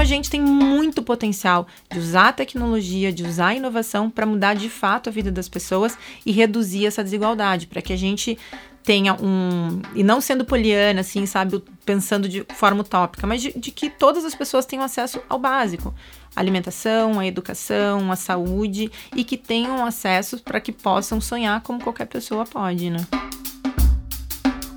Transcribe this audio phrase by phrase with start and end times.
[0.00, 4.54] A gente tem muito potencial de usar a tecnologia, de usar a inovação para mudar
[4.54, 8.38] de fato a vida das pessoas e reduzir essa desigualdade, para que a gente
[8.82, 9.82] tenha um.
[9.94, 14.24] E não sendo poliana, assim, sabe, pensando de forma utópica, mas de, de que todas
[14.24, 15.94] as pessoas tenham acesso ao básico
[16.34, 21.78] a alimentação, a educação, a saúde e que tenham acesso para que possam sonhar como
[21.78, 23.06] qualquer pessoa pode, né?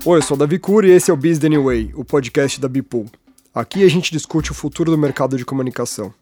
[0.04, 2.68] Oi, eu sou o Davi Cury e esse é o Business Anyway, o podcast da
[2.68, 3.06] Bipool.
[3.54, 6.12] Aqui a gente discute o futuro do mercado de comunicação.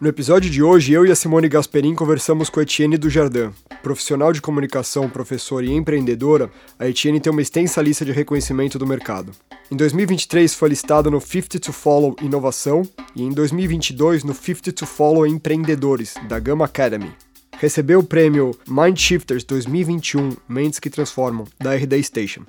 [0.00, 3.52] No episódio de hoje, eu e a Simone Gasperin conversamos com a Etienne Dujardin.
[3.80, 6.50] Profissional de comunicação, professora e empreendedora,
[6.80, 9.30] a Etienne tem uma extensa lista de reconhecimento do mercado.
[9.70, 12.82] Em 2023 foi listada no 50 to Follow Inovação
[13.14, 17.12] e em 2022 no 50 to Follow Empreendedores, da Gama Academy.
[17.56, 22.42] Recebeu o prêmio Mind Shifters 2021 Mentes que Transformam, da RD Station.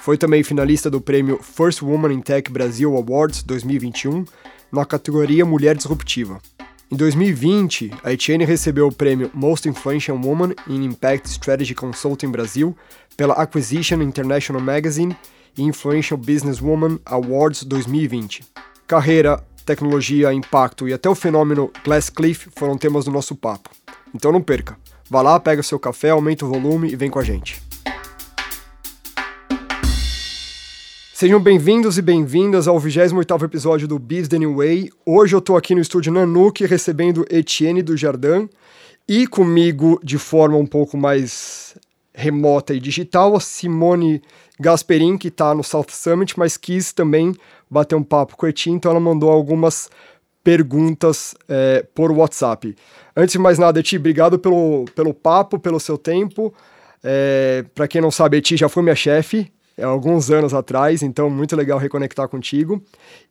[0.00, 4.24] Foi também finalista do prêmio First Woman in Tech Brasil Awards 2021
[4.70, 6.40] na categoria Mulher Disruptiva.
[6.90, 12.76] Em 2020, a Etienne recebeu o prêmio Most Influential Woman in Impact Strategy Consulting Brasil
[13.16, 15.16] pela Acquisition International Magazine
[15.56, 18.44] e Influential Business Woman Awards 2020.
[18.86, 23.70] Carreira, tecnologia, impacto e até o fenômeno Glass Cliff foram temas do nosso papo.
[24.14, 24.76] Então não perca.
[25.08, 27.60] Vá lá, pega seu café, aumenta o volume e vem com a gente.
[31.16, 34.90] Sejam bem-vindos e bem-vindas ao 28º episódio do Biz The New Way.
[35.06, 38.48] Hoje eu estou aqui no estúdio Nanuque recebendo Etienne do Jardim
[39.06, 41.78] e comigo de forma um pouco mais
[42.12, 44.20] remota e digital a Simone
[44.58, 47.32] Gasperin, que está no South Summit, mas quis também
[47.70, 49.88] bater um papo com Etienne, então ela mandou algumas
[50.42, 52.74] perguntas é, por WhatsApp.
[53.16, 56.52] Antes de mais nada, Eti, obrigado pelo, pelo papo, pelo seu tempo.
[57.04, 61.28] É, Para quem não sabe, Eti já foi minha chefe é, alguns anos atrás, então
[61.28, 62.82] muito legal reconectar contigo.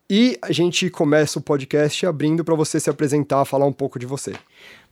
[0.09, 4.05] E a gente começa o podcast abrindo para você se apresentar, falar um pouco de
[4.05, 4.33] você.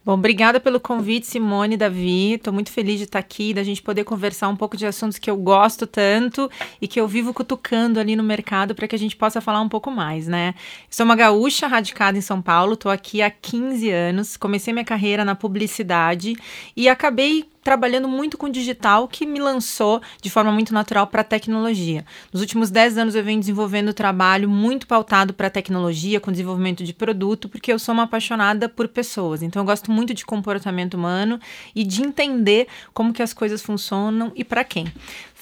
[0.04, 2.34] Bom, obrigada pelo convite, Simone, Davi.
[2.34, 5.30] Estou muito feliz de estar aqui, da gente poder conversar um pouco de assuntos que
[5.30, 6.50] eu gosto tanto
[6.82, 9.70] e que eu vivo cutucando ali no mercado para que a gente possa falar um
[9.70, 10.56] pouco mais, né?
[10.90, 15.24] Sou uma gaúcha radicada em São Paulo, estou aqui há 15 anos, comecei minha carreira
[15.24, 16.36] na publicidade
[16.76, 21.24] e acabei trabalhando muito com digital, que me lançou de forma muito natural para a
[21.24, 22.06] tecnologia.
[22.32, 26.94] Nos últimos 10 anos eu venho desenvolvendo trabalho muito pautado para tecnologia, com desenvolvimento de
[26.94, 29.42] produto, porque eu sou uma apaixonada por pessoas.
[29.42, 31.40] Então eu gosto muito de comportamento humano
[31.76, 34.92] e de entender como que as coisas funcionam e para quem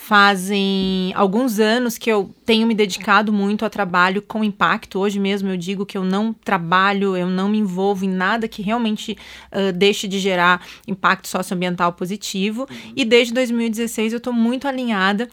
[0.01, 4.97] fazem alguns anos que eu tenho me dedicado muito a trabalho com impacto.
[4.97, 8.61] Hoje mesmo eu digo que eu não trabalho, eu não me envolvo em nada que
[8.61, 9.17] realmente
[9.51, 12.61] uh, deixe de gerar impacto socioambiental positivo.
[12.61, 12.93] Uhum.
[12.95, 15.27] E desde 2016 eu estou muito alinhada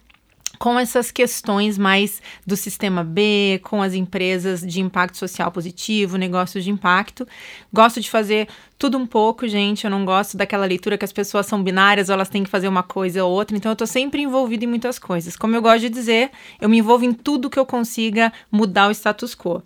[0.58, 6.64] com essas questões mais do sistema B, com as empresas de impacto social positivo, negócios
[6.64, 7.26] de impacto.
[7.72, 9.84] Gosto de fazer tudo um pouco, gente.
[9.84, 12.68] Eu não gosto daquela leitura que as pessoas são binárias ou elas têm que fazer
[12.68, 13.56] uma coisa ou outra.
[13.56, 15.36] Então eu tô sempre envolvida em muitas coisas.
[15.36, 16.30] Como eu gosto de dizer,
[16.60, 19.62] eu me envolvo em tudo que eu consiga mudar o status quo.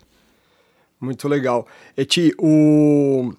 [1.00, 1.66] Muito legal.
[1.96, 3.32] Eti, o...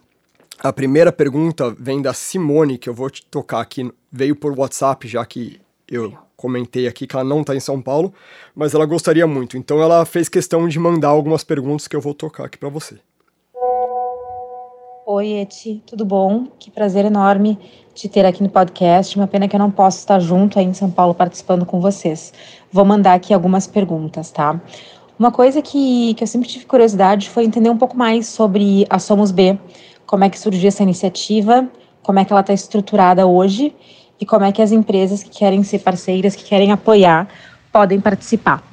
[0.59, 3.91] a primeira pergunta vem da Simone, que eu vou te tocar aqui.
[4.12, 8.12] Veio por WhatsApp, já que eu comentei aqui que ela não está em São Paulo,
[8.56, 9.56] mas ela gostaria muito.
[9.56, 12.97] Então ela fez questão de mandar algumas perguntas que eu vou tocar aqui para você.
[15.06, 16.47] Oi, Eti, tudo bom?
[16.57, 17.59] Que prazer enorme
[17.94, 19.16] te ter aqui no podcast.
[19.16, 22.34] Uma pena que eu não posso estar junto aí em São Paulo participando com vocês.
[22.72, 24.59] Vou mandar aqui algumas perguntas, tá?
[25.19, 28.97] Uma coisa que, que eu sempre tive curiosidade foi entender um pouco mais sobre a
[28.97, 29.59] Somos B,
[30.07, 31.69] como é que surgiu essa iniciativa,
[32.01, 33.75] como é que ela está estruturada hoje
[34.21, 37.27] e como é que as empresas que querem ser parceiras, que querem apoiar,
[37.71, 38.63] podem participar.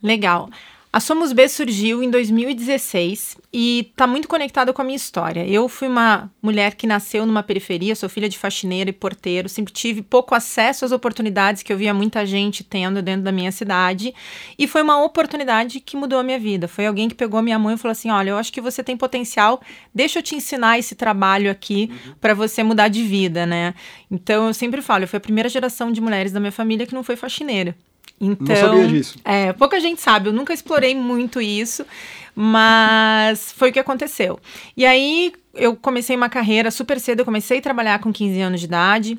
[0.00, 0.48] Legal.
[0.94, 5.42] A Somos B surgiu em 2016 e está muito conectada com a minha história.
[5.48, 9.72] Eu fui uma mulher que nasceu numa periferia, sou filha de faxineira e porteiro, sempre
[9.72, 14.14] tive pouco acesso às oportunidades que eu via muita gente tendo dentro da minha cidade.
[14.58, 16.68] E foi uma oportunidade que mudou a minha vida.
[16.68, 18.84] Foi alguém que pegou a minha mãe e falou assim: Olha, eu acho que você
[18.84, 19.62] tem potencial,
[19.94, 22.14] deixa eu te ensinar esse trabalho aqui uhum.
[22.20, 23.72] para você mudar de vida, né?
[24.10, 26.94] Então eu sempre falo, eu fui a primeira geração de mulheres da minha família que
[26.94, 27.74] não foi faxineira.
[28.20, 29.18] Então, não sabia disso.
[29.24, 31.84] É, pouca gente sabe, eu nunca explorei muito isso,
[32.34, 34.38] mas foi o que aconteceu.
[34.76, 38.60] E aí eu comecei uma carreira super cedo, eu comecei a trabalhar com 15 anos
[38.60, 39.18] de idade.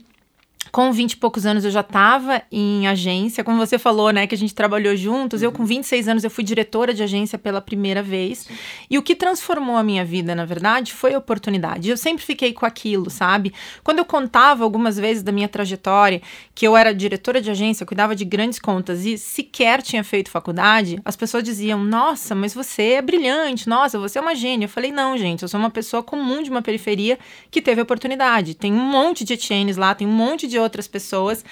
[0.73, 4.33] Com 20 e poucos anos eu já estava em agência, como você falou, né, que
[4.33, 5.41] a gente trabalhou juntos.
[5.41, 5.49] Uhum.
[5.49, 8.39] Eu com 26 anos eu fui diretora de agência pela primeira vez.
[8.39, 8.55] Sim.
[8.89, 11.91] E o que transformou a minha vida, na verdade, foi a oportunidade.
[11.91, 13.53] Eu sempre fiquei com aquilo, sabe?
[13.83, 16.23] Quando eu contava algumas vezes da minha trajetória,
[16.55, 20.99] que eu era diretora de agência, cuidava de grandes contas e sequer tinha feito faculdade,
[21.05, 23.69] as pessoas diziam: "Nossa, mas você é brilhante.
[23.69, 24.65] Nossa, você é uma gênia".
[24.65, 27.19] Eu falei: "Não, gente, eu sou uma pessoa comum de uma periferia
[27.51, 28.55] que teve oportunidade.
[28.55, 31.45] Tem um monte de Etiennes lá, tem um monte de outras pessoas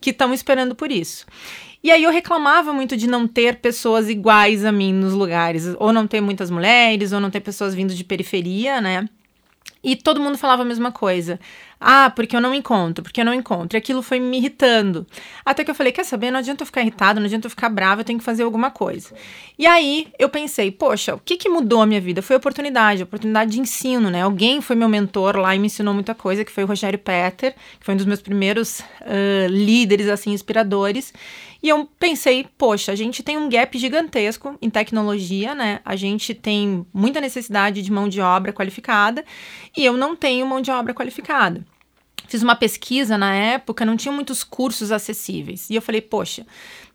[0.00, 1.26] que estão esperando por isso.
[1.82, 5.92] E aí eu reclamava muito de não ter pessoas iguais a mim nos lugares, ou
[5.92, 9.08] não ter muitas mulheres, ou não ter pessoas vindo de periferia, né?
[9.82, 11.38] E todo mundo falava a mesma coisa.
[11.80, 13.76] Ah, porque eu não encontro, porque eu não encontro.
[13.76, 15.06] E aquilo foi me irritando.
[15.44, 16.30] Até que eu falei: quer saber?
[16.30, 18.70] Não adianta eu ficar irritado, não adianta eu ficar brava, eu tenho que fazer alguma
[18.70, 19.14] coisa.
[19.56, 22.20] E aí eu pensei: poxa, o que, que mudou a minha vida?
[22.20, 24.22] Foi oportunidade, oportunidade de ensino, né?
[24.22, 27.54] Alguém foi meu mentor lá e me ensinou muita coisa, que foi o Rogério Petter,
[27.78, 31.12] que foi um dos meus primeiros uh, líderes, assim, inspiradores.
[31.62, 35.80] E eu pensei, poxa, a gente tem um gap gigantesco em tecnologia, né?
[35.84, 39.24] A gente tem muita necessidade de mão de obra qualificada
[39.76, 41.64] e eu não tenho mão de obra qualificada.
[42.28, 45.68] Fiz uma pesquisa na época, não tinha muitos cursos acessíveis.
[45.68, 46.46] E eu falei, poxa,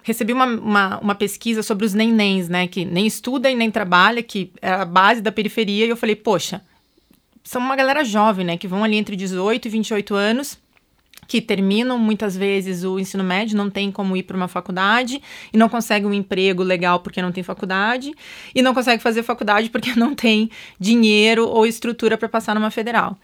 [0.01, 2.68] recebi uma, uma, uma, pesquisa sobre os nenéns, né?
[2.68, 5.86] Que nem estuda e nem trabalha, que é a base da periferia.
[5.86, 6.62] E eu falei, poxa,
[7.44, 8.57] são uma galera jovem, né?
[8.57, 10.62] Que vão ali entre 18 e 28 anos
[11.27, 15.21] que terminam muitas vezes o ensino médio, não tem como ir para uma faculdade
[15.51, 18.13] e não consegue um emprego legal porque não tem faculdade
[18.53, 20.49] e não consegue fazer faculdade porque não tem
[20.79, 23.17] dinheiro ou estrutura para passar numa federal.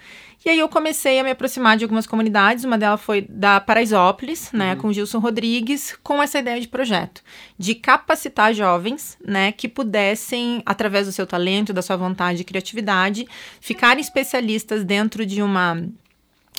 [0.45, 4.49] E aí eu comecei a me aproximar de algumas comunidades, uma delas foi da Paraisópolis,
[4.53, 4.79] né, uhum.
[4.79, 7.21] com Gilson Rodrigues, com essa ideia de projeto,
[7.57, 13.27] de capacitar jovens, né, que pudessem, através do seu talento, da sua vontade e criatividade,
[13.59, 15.83] ficarem especialistas dentro de uma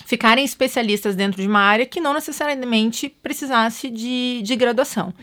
[0.04, 5.14] ficarem especialistas dentro de uma área que não necessariamente precisasse de, de graduação.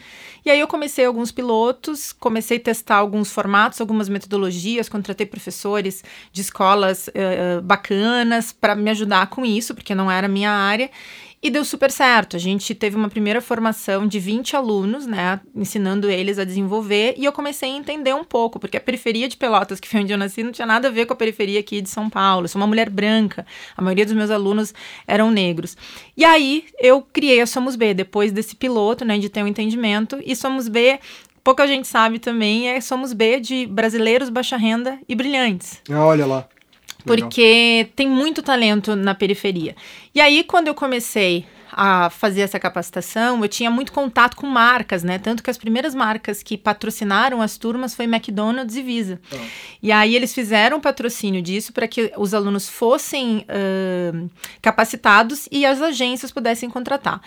[0.46, 6.06] E aí eu comecei alguns pilotos, comecei a testar alguns formatos, algumas metodologias, contratei professores
[6.32, 10.90] de escolas uh, bacanas para me ajudar com isso, porque não era minha área.
[11.42, 12.36] E deu super certo.
[12.36, 15.40] A gente teve uma primeira formação de 20 alunos, né?
[15.56, 17.14] Ensinando eles a desenvolver.
[17.16, 20.12] E eu comecei a entender um pouco, porque a periferia de Pelotas, que foi onde
[20.12, 22.46] eu nasci, não tinha nada a ver com a periferia aqui de São Paulo.
[22.46, 23.46] Eu sou uma mulher branca.
[23.76, 24.74] A maioria dos meus alunos
[25.08, 25.78] eram negros.
[26.16, 29.20] E aí eu criei a Somos B, depois desse piloto, né?
[29.20, 30.20] De ter um entendimento.
[30.26, 31.00] E Somos B
[31.44, 35.82] pouca gente sabe também, é Somos B de brasileiros baixa renda e brilhantes.
[35.90, 36.50] Olha lá
[37.08, 39.76] porque tem muito talento na periferia.
[40.14, 45.04] E aí, quando eu comecei a fazer essa capacitação, eu tinha muito contato com marcas,
[45.04, 45.20] né?
[45.20, 49.22] Tanto que as primeiras marcas que patrocinaram as turmas foi McDonald's e Visa.
[49.32, 49.38] Oh.
[49.84, 54.30] E aí eles fizeram patrocínio disso para que os alunos fossem uh,
[54.62, 57.22] capacitados e as agências pudessem contratar.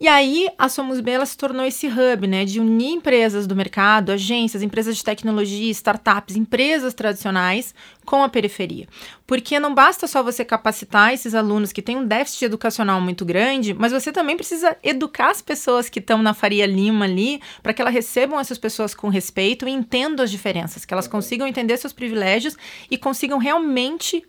[0.00, 3.54] E aí, a Somos B ela se tornou esse hub, né, de unir empresas do
[3.54, 7.72] mercado, agências, empresas de tecnologia, startups, empresas tradicionais
[8.04, 8.88] com a periferia.
[9.24, 13.72] Porque não basta só você capacitar esses alunos que têm um déficit educacional muito grande,
[13.72, 17.80] mas você também precisa educar as pessoas que estão na Faria Lima ali, para que
[17.80, 21.92] elas recebam essas pessoas com respeito e entendam as diferenças, que elas consigam entender seus
[21.92, 22.56] privilégios
[22.90, 24.24] e consigam realmente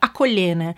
[0.00, 0.74] acolher, né?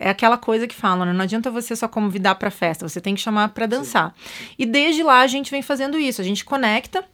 [0.00, 1.12] É aquela coisa que falam, né?
[1.12, 4.14] não adianta você só convidar para festa, você tem que chamar para dançar.
[4.16, 4.44] Sim.
[4.60, 7.04] E desde lá a gente vem fazendo isso, a gente conecta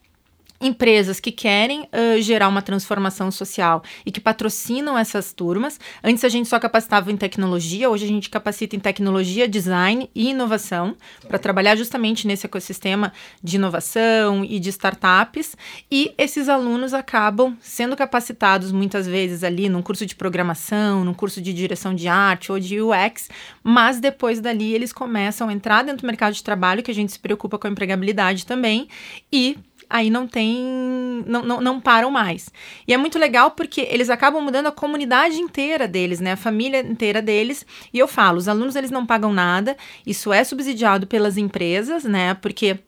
[0.60, 5.78] empresas que querem uh, gerar uma transformação social e que patrocinam essas turmas.
[6.02, 10.30] Antes a gente só capacitava em tecnologia, hoje a gente capacita em tecnologia, design e
[10.30, 10.96] inovação
[11.28, 13.12] para trabalhar justamente nesse ecossistema
[13.42, 15.56] de inovação e de startups.
[15.90, 21.40] E esses alunos acabam sendo capacitados muitas vezes ali num curso de programação, num curso
[21.40, 23.28] de direção de arte ou de UX,
[23.62, 27.12] mas depois dali eles começam a entrar dentro do mercado de trabalho, que a gente
[27.12, 28.88] se preocupa com a empregabilidade também,
[29.32, 31.24] e aí não tem.
[31.26, 32.50] Não, não, não param mais.
[32.86, 36.32] E é muito legal porque eles acabam mudando a comunidade inteira deles, né?
[36.32, 37.64] A família inteira deles.
[37.92, 39.76] E eu falo, os alunos eles não pagam nada,
[40.06, 42.34] isso é subsidiado pelas empresas, né?
[42.34, 42.78] Porque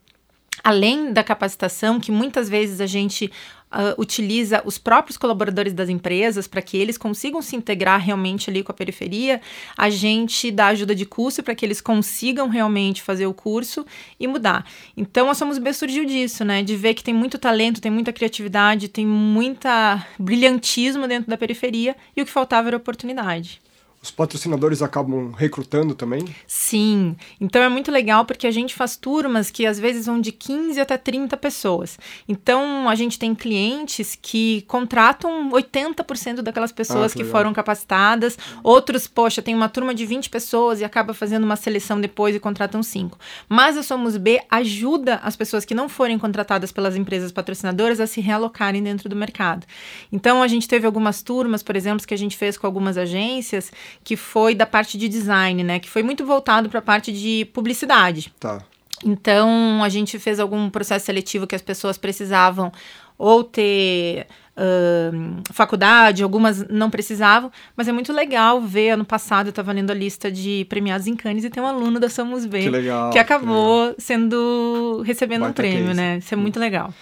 [0.63, 3.31] além da capacitação, que muitas vezes a gente
[3.73, 8.63] uh, utiliza os próprios colaboradores das empresas para que eles consigam se integrar realmente ali
[8.63, 9.41] com a periferia,
[9.77, 13.85] a gente dá ajuda de curso para que eles consigam realmente fazer o curso
[14.19, 14.65] e mudar.
[14.97, 16.63] Então, a Somos B surgiu disso, né?
[16.63, 21.97] De ver que tem muito talento, tem muita criatividade, tem muita brilhantismo dentro da periferia
[22.17, 23.61] e o que faltava era oportunidade.
[24.09, 26.25] Os patrocinadores acabam recrutando também?
[26.47, 27.15] Sim.
[27.41, 30.81] Então é muito legal porque a gente faz turmas que às vezes vão de 15
[30.81, 31.99] até 30 pessoas.
[32.27, 38.39] Então a gente tem clientes que contratam 80% daquelas pessoas ah, que, que foram capacitadas.
[38.63, 42.41] Outros, poxa, tem uma turma de 20 pessoas e acaba fazendo uma seleção depois e
[42.41, 43.19] contratam 5.
[43.49, 48.07] Mas a Somos B ajuda as pessoas que não forem contratadas pelas empresas patrocinadoras a
[48.07, 49.67] se realocarem dentro do mercado.
[50.11, 53.71] Então a gente teve algumas turmas, por exemplo, que a gente fez com algumas agências
[54.05, 55.79] que foi da parte de design, né?
[55.79, 58.33] Que foi muito voltado para a parte de publicidade.
[58.39, 58.63] Tá.
[59.05, 62.73] Então, a gente fez algum processo seletivo que as pessoas precisavam
[63.17, 64.27] ou ter
[64.57, 68.91] uh, faculdade, algumas não precisavam, mas é muito legal ver.
[68.91, 71.99] Ano passado eu estava lendo a lista de premiados em Cannes e tem um aluno
[71.99, 75.97] da Somos B que, legal, que acabou que sendo recebendo Baita um prêmio, case.
[75.97, 76.19] né?
[76.19, 76.93] Isso é muito legal.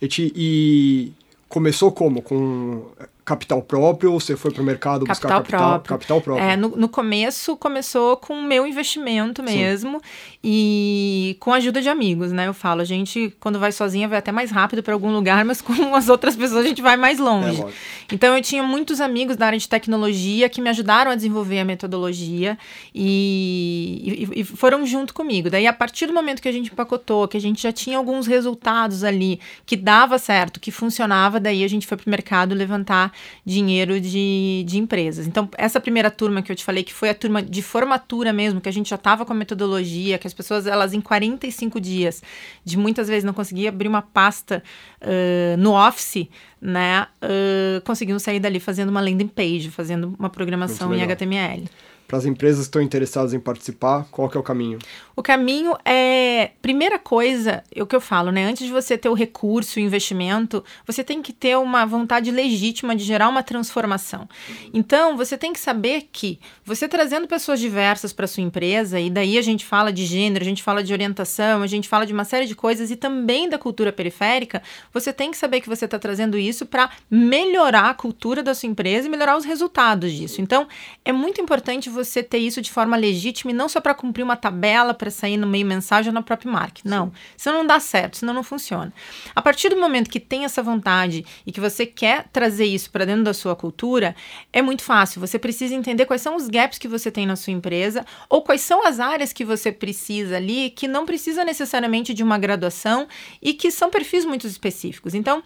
[0.00, 1.12] E, e
[1.48, 2.22] começou como?
[2.22, 2.86] Com
[3.26, 5.88] capital próprio ou você foi para o mercado capital buscar capital próprio?
[5.88, 6.46] Capital próprio.
[6.46, 10.04] É, no, no começo começou com o meu investimento mesmo Sim.
[10.44, 12.46] e com a ajuda de amigos, né?
[12.46, 15.60] Eu falo, a gente quando vai sozinha vai até mais rápido para algum lugar, mas
[15.60, 17.62] com as outras pessoas a gente vai mais longe.
[17.62, 17.66] É,
[18.12, 21.64] então eu tinha muitos amigos da área de tecnologia que me ajudaram a desenvolver a
[21.64, 22.56] metodologia
[22.94, 25.50] e, e, e foram junto comigo.
[25.50, 28.28] Daí a partir do momento que a gente empacotou, que a gente já tinha alguns
[28.28, 33.15] resultados ali que dava certo, que funcionava, daí a gente foi para o mercado levantar
[33.44, 35.26] dinheiro de, de empresas.
[35.26, 38.60] Então, essa primeira turma que eu te falei, que foi a turma de formatura mesmo,
[38.60, 42.22] que a gente já estava com a metodologia, que as pessoas, elas em 45 dias,
[42.64, 44.62] de muitas vezes não conseguia abrir uma pasta
[45.02, 46.28] uh, no Office,
[46.60, 51.64] né, uh, conseguiam sair dali fazendo uma landing page, fazendo uma programação em HTML
[52.06, 54.78] para as empresas que estão interessadas em participar, qual que é o caminho?
[55.14, 58.44] O caminho é, primeira coisa, é o que eu falo, né?
[58.44, 62.94] Antes de você ter o recurso, o investimento, você tem que ter uma vontade legítima
[62.94, 64.28] de gerar uma transformação.
[64.72, 69.38] Então, você tem que saber que você trazendo pessoas diversas para sua empresa, e daí
[69.38, 72.24] a gente fala de gênero, a gente fala de orientação, a gente fala de uma
[72.24, 75.98] série de coisas e também da cultura periférica, você tem que saber que você está
[75.98, 80.40] trazendo isso para melhorar a cultura da sua empresa e melhorar os resultados disso.
[80.40, 80.68] Então,
[81.04, 84.36] é muito importante você ter isso de forma legítima e não só para cumprir uma
[84.36, 86.80] tabela para sair no meio mensagem ou na própria marca.
[86.84, 87.06] Não.
[87.06, 87.12] Sim.
[87.36, 88.92] Senão não dá certo, senão não funciona.
[89.34, 93.04] A partir do momento que tem essa vontade e que você quer trazer isso para
[93.04, 94.14] dentro da sua cultura,
[94.52, 95.20] é muito fácil.
[95.20, 98.60] Você precisa entender quais são os gaps que você tem na sua empresa ou quais
[98.60, 103.08] são as áreas que você precisa ali que não precisa necessariamente de uma graduação
[103.42, 105.14] e que são perfis muito específicos.
[105.14, 105.42] Então,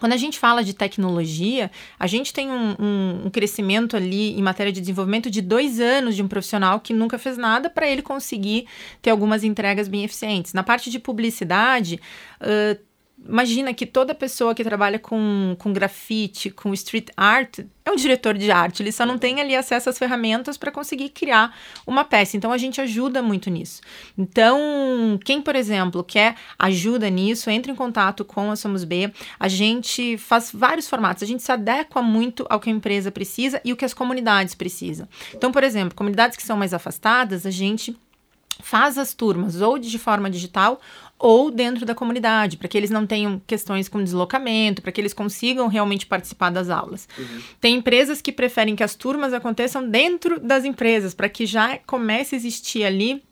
[0.00, 4.42] quando a gente fala de tecnologia, a gente tem um, um, um, crescimento ali em
[4.42, 8.02] matéria de desenvolvimento de dois anos de um profissional que nunca fez nada para ele
[8.02, 8.66] conseguir
[9.00, 10.52] ter algumas entregas bem eficientes.
[10.52, 12.00] Na parte de publicidade,
[12.40, 12.78] uh,
[13.26, 18.36] imagina que toda pessoa que trabalha com, com grafite, com street art, é um diretor
[18.36, 18.82] de arte.
[18.82, 22.36] Ele só não tem ali acesso às ferramentas para conseguir criar uma peça.
[22.36, 23.80] Então a gente ajuda muito nisso.
[24.16, 29.12] Então, quem, por exemplo, quer ajuda nisso, entre em contato com a Somos B.
[29.38, 31.22] A gente faz vários formatos.
[31.22, 34.54] A gente se adequa muito ao que a empresa precisa e o que as comunidades
[34.54, 35.08] precisam.
[35.34, 37.96] Então, por exemplo, comunidades que são mais afastadas, a gente
[38.60, 40.80] faz as turmas ou de forma digital
[41.24, 45.14] ou dentro da comunidade, para que eles não tenham questões com deslocamento, para que eles
[45.14, 47.08] consigam realmente participar das aulas.
[47.16, 47.40] Uhum.
[47.58, 52.34] Tem empresas que preferem que as turmas aconteçam dentro das empresas, para que já comece
[52.34, 53.22] a existir ali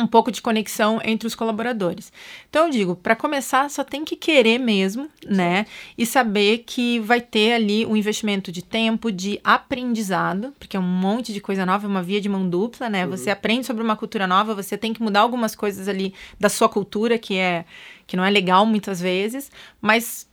[0.00, 2.12] um pouco de conexão entre os colaboradores.
[2.48, 5.66] Então eu digo, para começar, só tem que querer mesmo, né?
[5.96, 10.82] E saber que vai ter ali um investimento de tempo, de aprendizado, porque é um
[10.82, 13.04] monte de coisa nova, é uma via de mão dupla, né?
[13.04, 13.10] Uhum.
[13.10, 16.68] Você aprende sobre uma cultura nova, você tem que mudar algumas coisas ali da sua
[16.68, 17.64] cultura que é
[18.06, 20.28] que não é legal muitas vezes, mas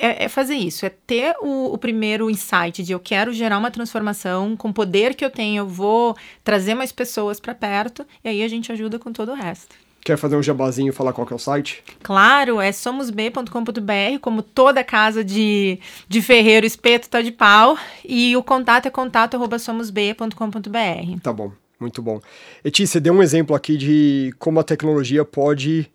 [0.00, 3.70] é, é, fazer isso, é ter o, o, primeiro insight de eu quero gerar uma
[3.70, 8.28] transformação, com o poder que eu tenho, eu vou trazer mais pessoas para perto, e
[8.28, 9.74] aí a gente ajuda com todo o resto.
[10.04, 11.80] Quer fazer um jabazinho e falar qual que é o site?
[12.02, 18.42] Claro, é somosb.com.br, como toda casa de, de ferreiro, espeto tá de pau, e o
[18.42, 21.20] contato é contato@somosb.com.br.
[21.22, 22.20] Tá bom, muito bom.
[22.64, 25.88] Eti, você deu um exemplo aqui de como a tecnologia pode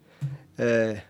[0.57, 1.01] é,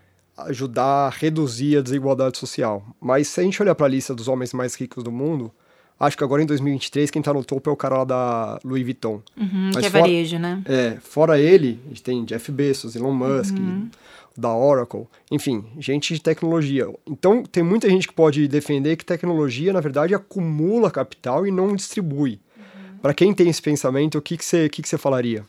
[0.46, 2.84] ajudar a reduzir a desigualdade social.
[3.00, 5.52] Mas se a gente olhar para a lista dos homens mais ricos do mundo,
[5.98, 8.84] acho que agora em 2023 quem está no topo é o cara lá da Louis
[8.84, 9.20] Vuitton.
[9.36, 10.62] Uhum, que é fora, varejo, né?
[10.64, 13.88] É, fora ele, a gente tem Jeff Bezos, Elon Musk, uhum.
[14.36, 16.86] da Oracle, enfim, gente de tecnologia.
[17.06, 21.74] Então tem muita gente que pode defender que tecnologia, na verdade, acumula capital e não
[21.74, 22.40] distribui.
[22.56, 22.98] Uhum.
[23.02, 25.44] Para quem tem esse pensamento, o que, que, você, que, que você falaria?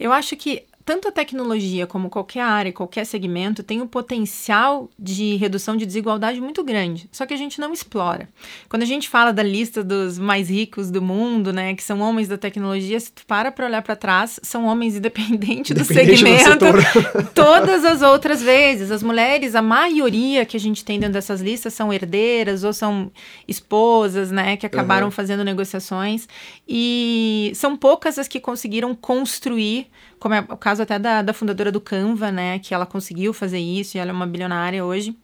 [0.00, 5.36] Eu acho que tanto a tecnologia como qualquer área, qualquer segmento tem um potencial de
[5.36, 8.28] redução de desigualdade muito grande, só que a gente não explora.
[8.68, 12.28] Quando a gente fala da lista dos mais ricos do mundo, né, que são homens
[12.28, 16.66] da tecnologia, se tu para para olhar para trás, são homens independentes do segmento.
[16.66, 21.40] Do todas as outras vezes, as mulheres, a maioria que a gente tem dentro dessas
[21.40, 23.10] listas são herdeiras ou são
[23.46, 25.10] esposas, né, que acabaram uhum.
[25.12, 26.28] fazendo negociações
[26.68, 29.86] e são poucas as que conseguiram construir
[30.22, 33.58] como é o caso até da, da fundadora do Canva, né, que ela conseguiu fazer
[33.58, 35.16] isso e ela é uma bilionária hoje,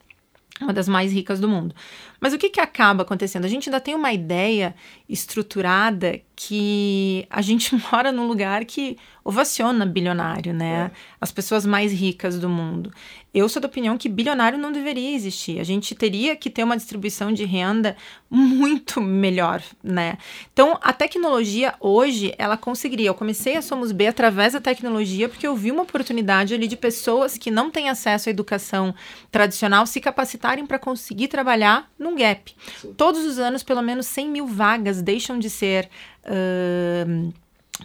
[0.60, 1.74] uma das mais ricas do mundo.
[2.20, 3.44] Mas o que, que acaba acontecendo?
[3.44, 4.74] A gente ainda tem uma ideia
[5.08, 10.90] estruturada que a gente mora num lugar que ovaciona bilionário, né?
[10.92, 10.98] É.
[11.20, 12.90] As pessoas mais ricas do mundo.
[13.34, 15.60] Eu sou da opinião que bilionário não deveria existir.
[15.60, 17.94] A gente teria que ter uma distribuição de renda
[18.30, 20.16] muito melhor, né?
[20.50, 23.08] Então, a tecnologia hoje, ela conseguiria.
[23.08, 26.76] Eu comecei a Somos B através da tecnologia porque eu vi uma oportunidade ali de
[26.76, 28.94] pessoas que não têm acesso à educação
[29.30, 32.54] tradicional se capacitarem para conseguir trabalhar num gap.
[32.80, 32.94] Sim.
[32.94, 35.88] Todos os anos, pelo menos 100 mil vagas deixam de ser.
[36.24, 37.32] Uh,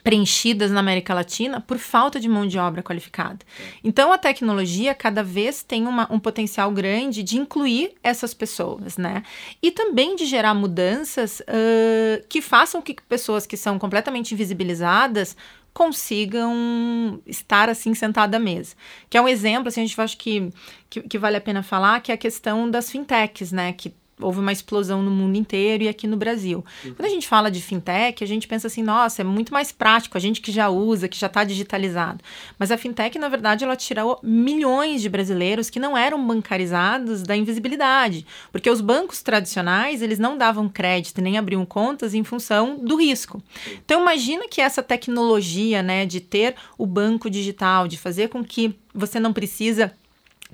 [0.02, 3.40] preenchidas na América Latina por falta de mão de obra qualificada.
[3.84, 9.24] Então, a tecnologia cada vez tem uma, um potencial grande de incluir essas pessoas, né?
[9.62, 15.36] E também de gerar mudanças uh, que façam que pessoas que são completamente invisibilizadas
[15.74, 18.76] consigam estar assim sentada à mesa.
[19.10, 20.50] Que é um exemplo, assim, a gente acha que,
[20.90, 23.74] que, que vale a pena falar, que é a questão das fintechs, né?
[23.74, 26.64] Que houve uma explosão no mundo inteiro e aqui no Brasil.
[26.84, 26.94] Uhum.
[26.94, 30.18] Quando a gente fala de fintech, a gente pensa assim, nossa, é muito mais prático,
[30.18, 32.24] a gente que já usa, que já está digitalizado.
[32.58, 37.36] Mas a fintech, na verdade, ela tirou milhões de brasileiros que não eram bancarizados da
[37.36, 42.96] invisibilidade, porque os bancos tradicionais, eles não davam crédito nem abriam contas em função do
[42.96, 43.42] risco.
[43.84, 48.76] Então imagina que essa tecnologia, né, de ter o banco digital, de fazer com que
[48.94, 49.94] você não precisa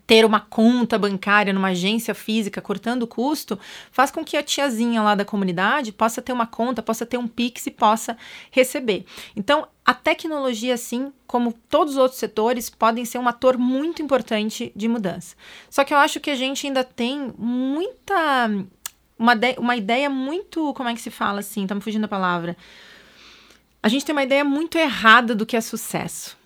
[0.09, 3.59] ter uma conta bancária numa agência física cortando o custo,
[3.91, 7.27] faz com que a tiazinha lá da comunidade possa ter uma conta, possa ter um
[7.27, 8.17] Pix e possa
[8.49, 9.05] receber.
[9.35, 14.71] Então, a tecnologia, assim como todos os outros setores, podem ser um ator muito importante
[14.75, 15.35] de mudança.
[15.69, 18.49] Só que eu acho que a gente ainda tem muita.
[19.15, 20.73] Uma, uma ideia muito.
[20.73, 21.67] Como é que se fala assim?
[21.67, 22.57] Tá me fugindo a palavra.
[23.83, 26.38] A gente tem uma ideia muito errada do que é sucesso.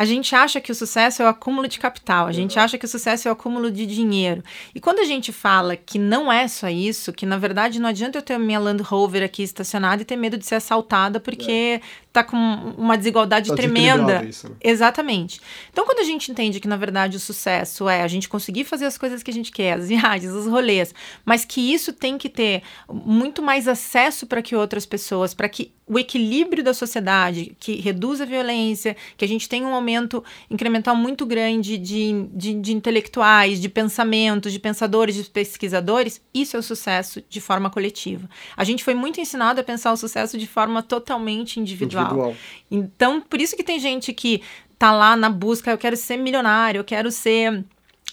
[0.00, 2.86] A gente acha que o sucesso é o acúmulo de capital, a gente acha que
[2.86, 4.42] o sucesso é o acúmulo de dinheiro.
[4.74, 8.16] E quando a gente fala que não é só isso, que na verdade não adianta
[8.16, 11.80] eu ter minha Land Rover aqui estacionada e ter medo de ser assaltada porque é
[12.12, 14.24] tá com uma desigualdade tá tremenda.
[14.24, 14.56] Isso, né?
[14.60, 15.40] Exatamente.
[15.72, 18.86] Então, quando a gente entende que, na verdade, o sucesso é a gente conseguir fazer
[18.86, 20.92] as coisas que a gente quer, as viagens, os rolês,
[21.24, 25.72] mas que isso tem que ter muito mais acesso para que outras pessoas, para que
[25.86, 30.94] o equilíbrio da sociedade, que reduz a violência, que a gente tenha um aumento incremental
[30.94, 36.62] muito grande de, de, de intelectuais, de pensamentos, de pensadores, de pesquisadores, isso é o
[36.62, 38.30] sucesso de forma coletiva.
[38.56, 42.36] A gente foi muito ensinado a pensar o sucesso de forma totalmente individual individual.
[42.70, 44.42] Então, por isso que tem gente que
[44.78, 47.64] tá lá na busca, eu quero ser milionário, eu quero ser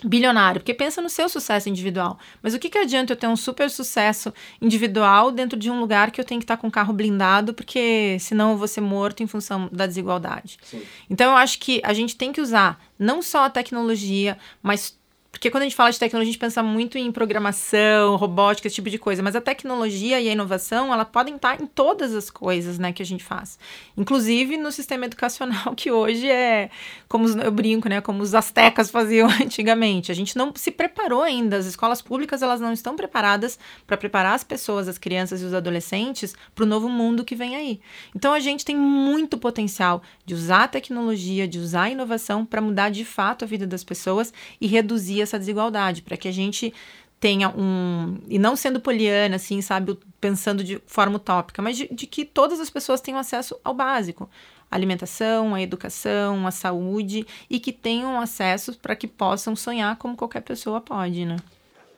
[0.04, 2.19] bilionário, porque pensa no seu sucesso individual.
[2.41, 6.12] Mas o que, que adianta eu ter um super sucesso individual dentro de um lugar
[6.12, 9.23] que eu tenho que estar com o carro blindado, porque senão eu vou ser morto
[9.23, 10.60] em função da desigualdade.
[10.63, 10.82] Sim.
[11.10, 14.96] Então eu acho que a gente tem que usar não só a tecnologia, mas
[15.38, 18.73] porque quando a gente fala de tecnologia, a gente pensa muito em programação, robótica, esse
[18.73, 19.21] tipo de coisa.
[19.21, 23.04] Mas a tecnologia e a inovação, ela podem estar em todas as coisas né, que
[23.04, 23.60] a gente faz.
[23.95, 26.71] Inclusive no sistema educacional, que hoje é,
[27.08, 28.02] como eu brinco, né?
[28.02, 30.12] Como os astecas faziam antigamente.
[30.12, 31.58] A gente não se preparou ainda.
[31.58, 35.54] As escolas públicas, elas não estão preparadas para preparar as pessoas, as crianças e os
[35.54, 37.80] adolescentes para o novo mundo que vem aí.
[38.15, 42.60] Então a gente tem muito potencial de usar a tecnologia, de usar a inovação para
[42.60, 46.74] mudar de fato a vida das pessoas e reduzir essa desigualdade, para que a gente
[47.20, 48.18] tenha um.
[48.28, 52.60] E não sendo poliana, assim, sabe, pensando de forma utópica, mas de, de que todas
[52.60, 54.30] as pessoas tenham acesso ao básico.
[54.70, 60.18] A alimentação, a educação, a saúde e que tenham acesso para que possam sonhar como
[60.18, 61.38] qualquer pessoa pode, né?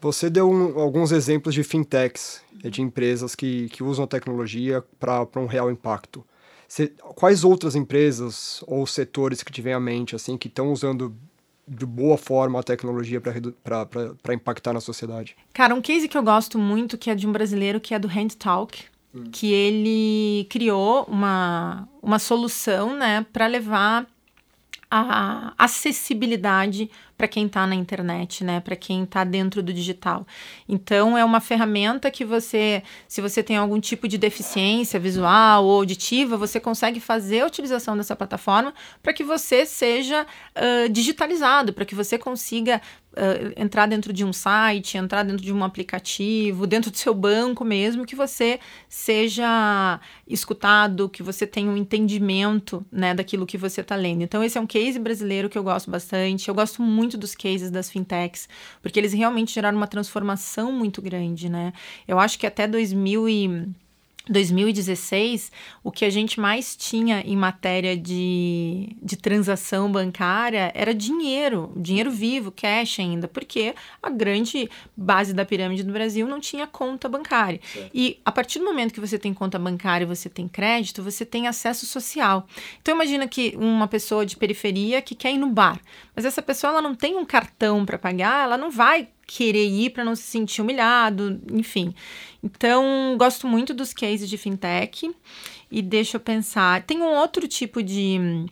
[0.02, 5.28] Você deu um, alguns exemplos de fintechs, de empresas que, que usam a tecnologia para
[5.36, 6.24] um real impacto.
[7.16, 11.14] quais outras empresas ou setores que tiver à mente, assim, que estão usando
[11.70, 15.36] de boa forma a tecnologia para impactar na sociedade?
[15.54, 18.08] Cara, um case que eu gosto muito, que é de um brasileiro, que é do
[18.08, 19.26] Hand Talk, hum.
[19.32, 24.08] que ele criou uma, uma solução, né, para levar
[24.92, 28.60] a acessibilidade para quem está na internet, né?
[28.60, 30.26] Para quem está dentro do digital.
[30.68, 35.80] Então é uma ferramenta que você, se você tem algum tipo de deficiência visual ou
[35.80, 38.74] auditiva, você consegue fazer a utilização dessa plataforma
[39.04, 42.82] para que você seja uh, digitalizado, para que você consiga
[43.20, 47.66] Uh, entrar dentro de um site, entrar dentro de um aplicativo, dentro do seu banco
[47.66, 53.96] mesmo, que você seja escutado, que você tenha um entendimento né, daquilo que você está
[53.98, 54.22] lendo.
[54.22, 56.48] Então, esse é um case brasileiro que eu gosto bastante.
[56.48, 58.48] Eu gosto muito dos cases das fintechs,
[58.82, 61.74] porque eles realmente geraram uma transformação muito grande, né?
[62.08, 63.70] Eu acho que até 2000 e
[64.30, 65.52] 2016,
[65.84, 72.12] o que a gente mais tinha em matéria de, de transação bancária era dinheiro, dinheiro
[72.12, 77.60] vivo, cash ainda, porque a grande base da pirâmide do Brasil não tinha conta bancária.
[77.94, 81.26] E a partir do momento que você tem conta bancária e você tem crédito, você
[81.26, 82.48] tem acesso social.
[82.82, 85.80] Então imagina que uma pessoa de periferia que quer ir no bar,
[86.16, 89.92] mas essa pessoa ela não tem um cartão para pagar, ela não vai querer ir
[89.92, 91.94] para não se sentir humilhado, enfim.
[92.44, 95.14] Então, gosto muito dos cases de fintech
[95.72, 96.84] e deixa eu pensar.
[96.84, 98.46] Tem um outro tipo de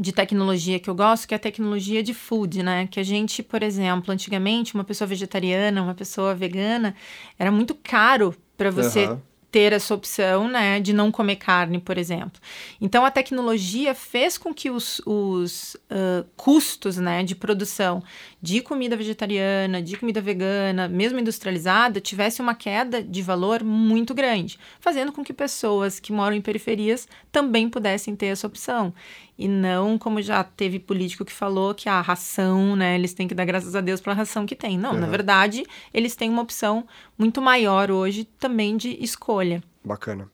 [0.00, 2.86] de tecnologia que eu gosto, que é a tecnologia de food, né?
[2.86, 6.94] Que a gente, por exemplo, antigamente, uma pessoa vegetariana, uma pessoa vegana,
[7.36, 9.18] era muito caro para você uhum
[9.50, 12.40] ter essa opção, né, de não comer carne, por exemplo.
[12.80, 18.02] Então, a tecnologia fez com que os, os uh, custos, né, de produção
[18.42, 24.58] de comida vegetariana, de comida vegana, mesmo industrializada, tivesse uma queda de valor muito grande,
[24.80, 28.92] fazendo com que pessoas que moram em periferias também pudessem ter essa opção
[29.38, 33.34] e não como já teve político que falou que a ração, né, eles têm que
[33.34, 34.76] dar graças a Deus pela ração que tem.
[34.76, 34.98] Não, uhum.
[34.98, 36.84] na verdade, eles têm uma opção
[37.16, 39.37] muito maior hoje também de escolha.
[39.84, 40.28] Bacana.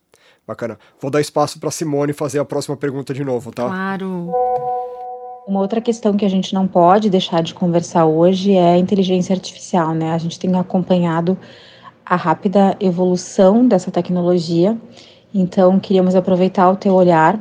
[0.47, 0.77] Bacana.
[1.01, 3.65] Vou dar espaço para Simone fazer a próxima pergunta de novo, tá?
[3.65, 4.31] Claro.
[5.47, 9.33] Uma outra questão que a gente não pode deixar de conversar hoje é a inteligência
[9.33, 10.11] artificial, né?
[10.11, 11.37] A gente tem acompanhado
[12.05, 14.77] a rápida evolução dessa tecnologia.
[15.33, 17.39] Então, queríamos aproveitar o teu olhar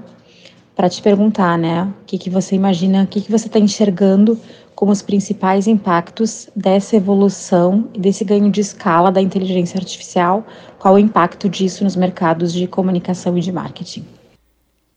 [0.74, 4.38] para te perguntar, né, o que, que você imagina, o que, que você está enxergando
[4.84, 10.46] como os principais impactos dessa evolução e desse ganho de escala da inteligência artificial,
[10.78, 14.04] qual o impacto disso nos mercados de comunicação e de marketing?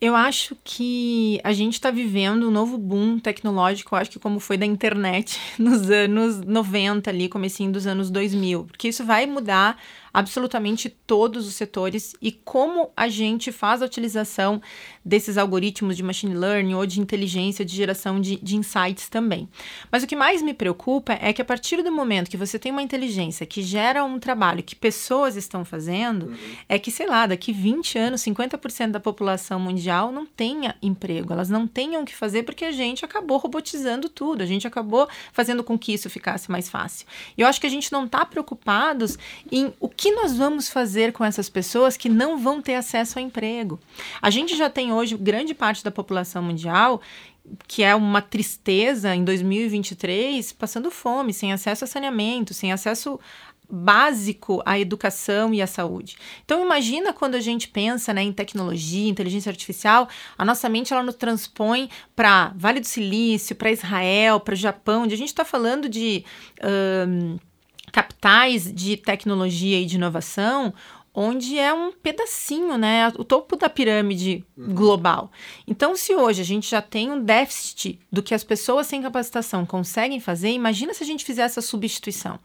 [0.01, 4.57] Eu acho que a gente está vivendo um novo boom tecnológico, acho que como foi
[4.57, 9.77] da internet nos anos 90 ali, comecinho dos anos 2000, porque isso vai mudar
[10.13, 14.61] absolutamente todos os setores e como a gente faz a utilização
[15.03, 19.47] desses algoritmos de machine learning ou de inteligência de geração de, de insights também.
[19.91, 22.71] Mas o que mais me preocupa é que a partir do momento que você tem
[22.71, 26.37] uma inteligência que gera um trabalho que pessoas estão fazendo, uhum.
[26.67, 31.49] é que, sei lá, daqui 20 anos, 50% da população mundial não tenha emprego, elas
[31.49, 35.63] não tenham o que fazer porque a gente acabou robotizando tudo, a gente acabou fazendo
[35.63, 37.07] com que isso ficasse mais fácil.
[37.37, 39.17] E eu acho que a gente não está preocupados
[39.51, 43.25] em o que nós vamos fazer com essas pessoas que não vão ter acesso ao
[43.25, 43.79] emprego?
[44.21, 47.01] A gente já tem hoje grande parte da população mundial
[47.65, 53.17] que é uma tristeza em 2023, passando fome, sem acesso a saneamento, sem acesso
[53.69, 56.17] básico à educação e à saúde.
[56.45, 60.07] Então imagina quando a gente pensa né, em tecnologia, inteligência artificial,
[60.37, 65.03] a nossa mente ela nos transpõe para Vale do Silício, para Israel, para o Japão,
[65.03, 66.23] onde a gente está falando de
[66.63, 67.37] um,
[67.91, 70.73] capitais de tecnologia e de inovação,
[71.19, 74.75] onde é um pedacinho, né, o topo da pirâmide uhum.
[74.75, 75.31] global.
[75.65, 79.65] Então, se hoje a gente já tem um déficit do que as pessoas sem capacitação
[79.65, 82.39] conseguem fazer, imagina se a gente fizer essa substituição.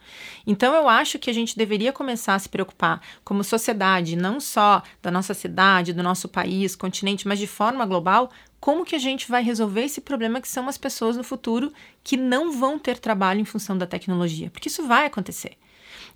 [0.47, 4.83] Então, eu acho que a gente deveria começar a se preocupar como sociedade, não só
[5.03, 8.31] da nossa cidade, do nosso país, continente, mas de forma global,
[8.63, 11.73] como que a gente vai resolver esse problema que são as pessoas no futuro
[12.05, 15.55] que não vão ter trabalho em função da tecnologia, porque isso vai acontecer.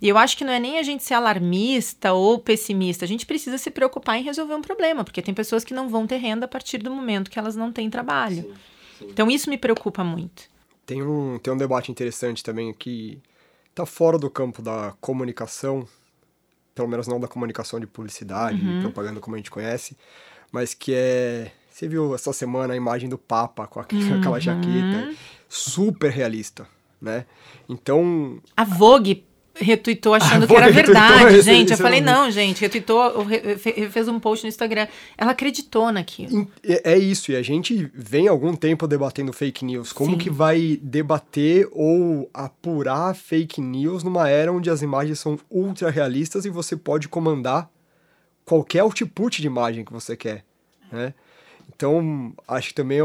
[0.01, 3.25] E eu acho que não é nem a gente ser alarmista ou pessimista, a gente
[3.25, 6.45] precisa se preocupar em resolver um problema, porque tem pessoas que não vão ter renda
[6.45, 8.43] a partir do momento que elas não têm trabalho.
[8.43, 8.53] Sim,
[8.99, 9.07] sim.
[9.09, 10.43] Então isso me preocupa muito.
[10.85, 13.21] Tem um, tem um debate interessante também que
[13.71, 15.85] está fora do campo da comunicação,
[16.73, 18.83] pelo menos não da comunicação de publicidade, uhum.
[18.83, 19.97] propaganda como a gente conhece,
[20.49, 24.39] mas que é você viu essa semana a imagem do Papa com aquela uhum.
[24.39, 25.13] jaqueta?
[25.47, 26.67] Super realista,
[26.99, 27.25] né?
[27.69, 28.41] Então.
[28.55, 31.71] A Vogue retuitou achando que era verdade, gente.
[31.71, 33.27] eu falei, não, gente, retuitou,
[33.91, 34.87] fez um post no Instagram.
[35.15, 36.47] Ela acreditou naquilo.
[36.63, 39.93] É, é isso, e a gente vem algum tempo debatendo fake news.
[39.93, 40.17] Como Sim.
[40.17, 46.43] que vai debater ou apurar fake news numa era onde as imagens são ultra realistas
[46.43, 47.69] e você pode comandar
[48.43, 50.43] qualquer output de imagem que você quer,
[50.91, 51.13] né?
[51.73, 53.03] Então, acho que também é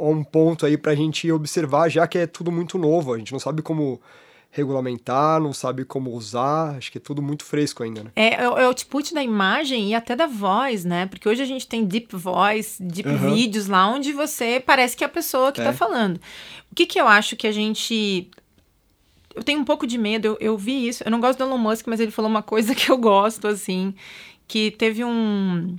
[0.00, 3.32] um ponto aí para a gente observar, já que é tudo muito novo, a gente
[3.32, 4.00] não sabe como
[4.54, 8.10] regulamentar, não sabe como usar, acho que é tudo muito fresco ainda, né?
[8.14, 11.06] É, é, é o output da imagem e até da voz, né?
[11.06, 13.34] Porque hoje a gente tem deep voice, deep uhum.
[13.34, 15.74] vídeos lá, onde você parece que é a pessoa que está é.
[15.74, 16.18] falando.
[16.70, 18.30] O que que eu acho que a gente...
[19.34, 21.58] Eu tenho um pouco de medo, eu, eu vi isso, eu não gosto do Elon
[21.58, 23.92] Musk, mas ele falou uma coisa que eu gosto, assim,
[24.46, 25.76] que teve um...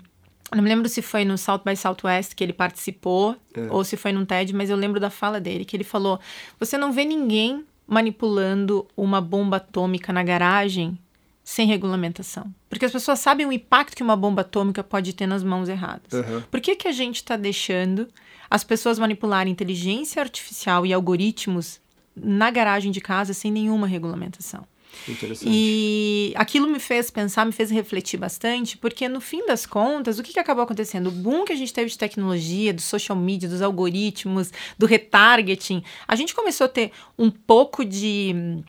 [0.56, 3.68] não me lembro se foi no South by Southwest que ele participou, é.
[3.70, 6.20] ou se foi num TED, mas eu lembro da fala dele, que ele falou:
[6.60, 10.98] você não vê ninguém manipulando uma bomba atômica na garagem
[11.44, 12.52] sem regulamentação.
[12.68, 16.12] Porque as pessoas sabem o impacto que uma bomba atômica pode ter nas mãos erradas.
[16.12, 16.42] Uhum.
[16.50, 18.08] Por que, que a gente está deixando
[18.50, 21.80] as pessoas manipularem inteligência artificial e algoritmos
[22.16, 24.66] na garagem de casa sem nenhuma regulamentação?
[25.08, 25.50] Interessante.
[25.52, 30.24] E aquilo me fez pensar, me fez refletir bastante, porque no fim das contas, o
[30.24, 31.08] que, que acabou acontecendo?
[31.08, 35.84] O boom que a gente teve de tecnologia, do social media, dos algoritmos, do retargeting,
[36.08, 38.64] a gente começou a ter um pouco de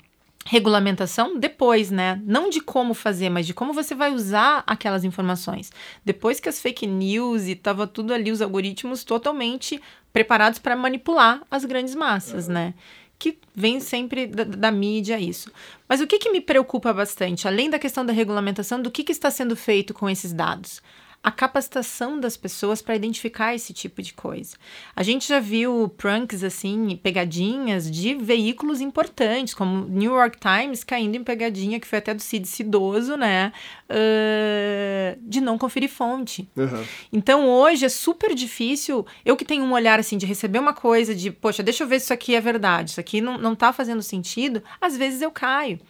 [0.47, 2.21] regulamentação depois, né?
[2.25, 5.73] Não de como fazer, mas de como você vai usar aquelas informações.
[6.05, 9.81] Depois que as fake news e tava tudo ali, os algoritmos totalmente
[10.13, 12.55] preparados para manipular as grandes massas, uhum.
[12.55, 12.75] né?
[13.19, 15.51] Que vem sempre da, da, mídia isso.
[15.89, 19.13] Mas o que, que me preocupa bastante, além da questão da regulamentação, do que, que
[19.13, 20.83] está sendo feito com esses dados?
[21.23, 24.57] A capacitação das pessoas para identificar esse tipo de coisa.
[24.95, 31.17] A gente já viu pranks assim, pegadinhas de veículos importantes, como New York Times caindo
[31.17, 33.53] em pegadinha, que foi até do Cid Cidoso, né?
[33.91, 36.49] Uh, de não conferir fonte.
[36.57, 36.85] Uhum.
[37.13, 39.05] Então hoje é super difícil.
[39.25, 41.99] Eu que tenho um olhar assim de receber uma coisa de, poxa, deixa eu ver
[41.99, 45.31] se isso aqui é verdade, isso aqui não, não tá fazendo sentido, às vezes eu
[45.31, 45.81] caio.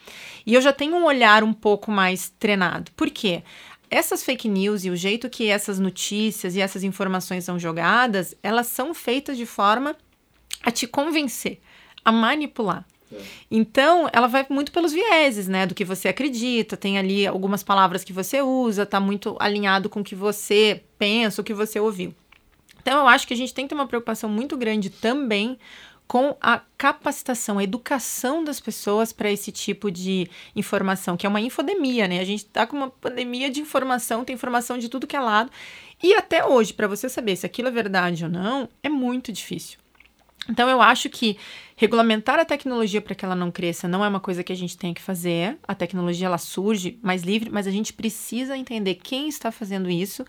[0.47, 2.91] E eu já tenho um olhar um pouco mais treinado.
[2.93, 3.43] Por quê?
[3.91, 8.67] Essas fake news e o jeito que essas notícias e essas informações são jogadas, elas
[8.67, 9.97] são feitas de forma
[10.63, 11.61] a te convencer,
[12.05, 12.85] a manipular.
[13.13, 13.21] É.
[13.51, 15.67] Então, ela vai muito pelos vieses, né?
[15.67, 20.01] Do que você acredita, tem ali algumas palavras que você usa, tá muito alinhado com
[20.01, 22.15] o que você pensa, o que você ouviu.
[22.81, 25.59] Então, eu acho que a gente tem que ter uma preocupação muito grande também
[26.07, 31.41] com a capacitação, a educação das pessoas para esse tipo de informação, que é uma
[31.41, 32.21] infodemia, né?
[32.21, 35.51] A gente está com uma pandemia de informação, tem informação de tudo que é lado.
[36.03, 39.79] E até hoje, para você saber se aquilo é verdade ou não, é muito difícil.
[40.49, 41.37] Então, eu acho que
[41.75, 44.77] regulamentar a tecnologia para que ela não cresça não é uma coisa que a gente
[44.77, 45.59] tem que fazer.
[45.67, 50.25] A tecnologia ela surge mais livre, mas a gente precisa entender quem está fazendo isso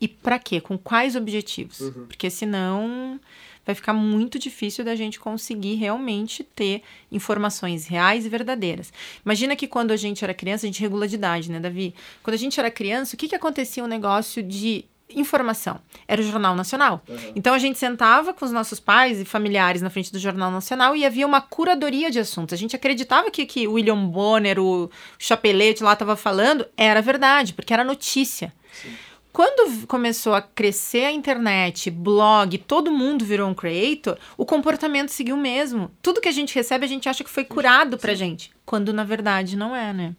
[0.00, 1.80] e para quê, com quais objetivos.
[1.80, 2.06] Uhum.
[2.06, 3.18] Porque senão
[3.64, 8.92] vai ficar muito difícil da gente conseguir realmente ter informações reais e verdadeiras.
[9.24, 11.94] Imagina que quando a gente era criança, a gente regula de idade, né, Davi?
[12.22, 15.78] Quando a gente era criança, o que, que acontecia um negócio de informação.
[16.08, 17.02] Era o Jornal Nacional.
[17.08, 17.32] Uhum.
[17.36, 20.96] Então a gente sentava com os nossos pais e familiares na frente do Jornal Nacional
[20.96, 22.54] e havia uma curadoria de assuntos.
[22.54, 27.72] A gente acreditava que que William Bonner, o Chapelete lá estava falando, era verdade, porque
[27.72, 28.52] era notícia.
[28.72, 28.90] Sim.
[29.32, 35.36] Quando começou a crescer a internet, blog, todo mundo virou um creator, o comportamento seguiu
[35.36, 35.90] o mesmo.
[36.02, 38.52] Tudo que a gente recebe, a gente acha que foi curado pra gente.
[38.66, 40.14] Quando na verdade não é, né?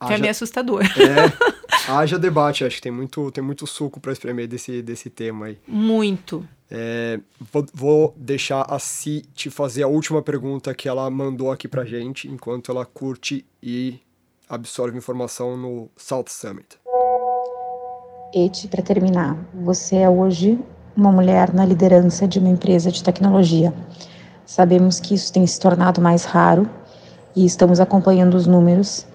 [0.00, 0.14] Haja...
[0.14, 0.82] é meio assustador.
[0.84, 1.32] É,
[1.88, 5.58] haja debate, acho que tem muito, tem muito suco para espremer desse, desse tema aí.
[5.66, 6.46] Muito.
[6.68, 7.20] É,
[7.52, 11.84] vou, vou, deixar a Si te fazer a última pergunta que ela mandou aqui pra
[11.84, 14.00] gente, enquanto ela curte e
[14.48, 16.78] absorve informação no South Summit.
[18.34, 20.58] Eti, para terminar, você é hoje
[20.96, 23.72] uma mulher na liderança de uma empresa de tecnologia.
[24.44, 26.68] Sabemos que isso tem se tornado mais raro
[27.36, 29.06] e estamos acompanhando os números.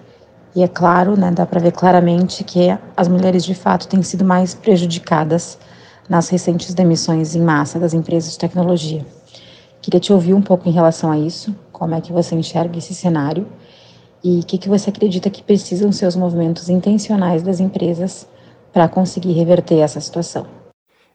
[0.56, 4.24] E é claro, né, dá para ver claramente que as mulheres de fato têm sido
[4.24, 5.58] mais prejudicadas
[6.08, 9.04] nas recentes demissões em massa das empresas de tecnologia.
[9.82, 12.94] Queria te ouvir um pouco em relação a isso, como é que você enxerga esse
[12.94, 13.46] cenário
[14.24, 18.26] e o que, que você acredita que precisam ser os movimentos intencionais das empresas
[18.72, 20.48] para conseguir reverter essa situação.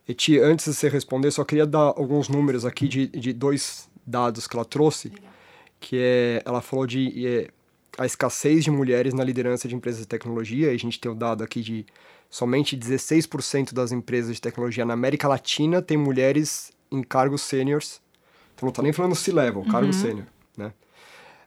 [0.08, 4.48] Eti, antes de você responder, só queria dar alguns números aqui de, de dois dados
[4.48, 5.12] que ela trouxe,
[5.80, 7.50] que é, ela falou de é,
[7.98, 11.16] a escassez de mulheres na liderança de empresas de tecnologia, e a gente tem o
[11.16, 11.86] dado aqui de
[12.30, 18.02] somente 16% das empresas de tecnologia na América Latina tem mulheres em cargos sêniores,
[18.56, 19.94] então não está nem falando C-level, cargo uhum.
[19.94, 20.74] sênior, né?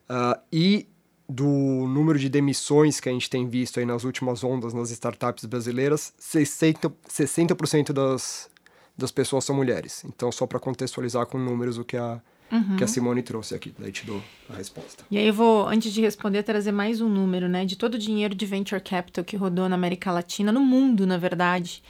[0.09, 0.87] Uh, e
[1.31, 5.45] do número de demissões que a gente tem visto aí nas últimas ondas nas startups
[5.45, 8.51] brasileiras, 60%, 60 das,
[8.99, 10.05] das pessoas são mulheres.
[10.05, 12.77] Então, só para contextualizar com números o que a, uhum.
[12.77, 15.05] que a Simone trouxe aqui, daí te dou a resposta.
[15.09, 17.65] E aí eu vou, antes de responder, trazer mais um número, né?
[17.65, 21.17] De todo o dinheiro de venture capital que rodou na América Latina, no mundo, na
[21.17, 21.81] verdade.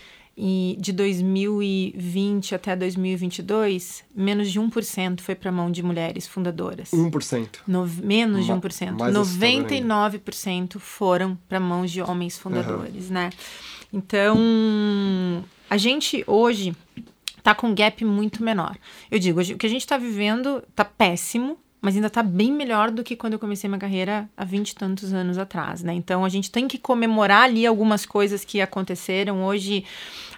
[0.43, 6.93] E de 2020 até 2022, menos de 1% foi para a mão de mulheres fundadoras.
[6.93, 7.59] 1%.
[7.67, 8.99] No, menos de 1%.
[8.99, 13.13] Mais 99% foram para mãos de homens fundadores, uhum.
[13.13, 13.31] né?
[13.93, 16.75] Então, a gente hoje
[17.43, 18.79] tá com um gap muito menor.
[19.11, 22.91] Eu digo, o que a gente está vivendo tá péssimo, mas ainda está bem melhor
[22.91, 25.93] do que quando eu comecei minha carreira há vinte e tantos anos atrás, né?
[25.93, 29.45] Então a gente tem que comemorar ali algumas coisas que aconteceram.
[29.45, 29.85] Hoje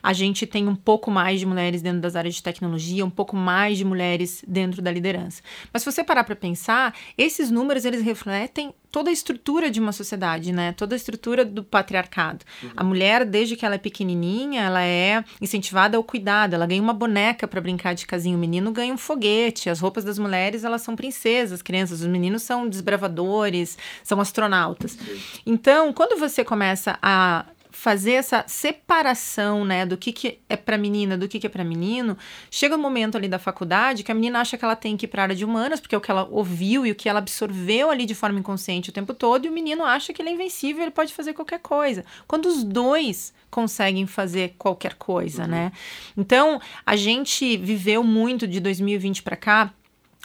[0.02, 3.36] a gente tem um pouco mais de mulheres dentro das áreas de tecnologia, um pouco
[3.36, 5.42] mais de mulheres dentro da liderança.
[5.72, 9.90] Mas se você parar para pensar, esses números eles refletem toda a estrutura de uma
[9.90, 10.72] sociedade, né?
[10.72, 12.44] Toda a estrutura do patriarcado.
[12.62, 12.70] Uhum.
[12.76, 16.54] A mulher, desde que ela é pequenininha, ela é incentivada ao cuidado.
[16.54, 18.36] Ela ganha uma boneca para brincar de casinha.
[18.36, 19.70] O menino ganha um foguete.
[19.70, 22.02] As roupas das mulheres, elas são princesas, crianças.
[22.02, 24.98] Os meninos são desbravadores, são astronautas.
[25.46, 31.16] Então, quando você começa a fazer essa separação, né, do que, que é para menina,
[31.16, 32.16] do que, que é para menino,
[32.50, 35.08] chega um momento ali da faculdade que a menina acha que ela tem que ir
[35.08, 37.90] para área de humanas, porque é o que ela ouviu e o que ela absorveu
[37.90, 40.82] ali de forma inconsciente o tempo todo, e o menino acha que ele é invencível,
[40.82, 42.04] ele pode fazer qualquer coisa.
[42.28, 45.48] Quando os dois conseguem fazer qualquer coisa, uhum.
[45.48, 45.72] né?
[46.16, 49.72] Então, a gente viveu muito de 2020 para cá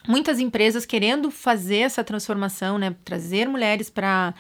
[0.08, 4.34] muitas empresas querendo fazer essa transformação, né, trazer mulheres para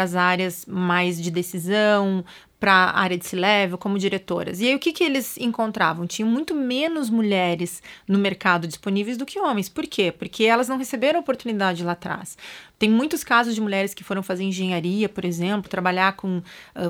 [0.00, 2.24] as áreas mais de decisão,
[2.62, 4.60] para a área de C-level como diretoras.
[4.60, 6.06] E aí o que, que eles encontravam?
[6.06, 9.68] Tinham muito menos mulheres no mercado disponíveis do que homens.
[9.68, 10.12] Por quê?
[10.16, 12.38] Porque elas não receberam oportunidade lá atrás.
[12.78, 16.40] Tem muitos casos de mulheres que foram fazer engenharia, por exemplo, trabalhar com.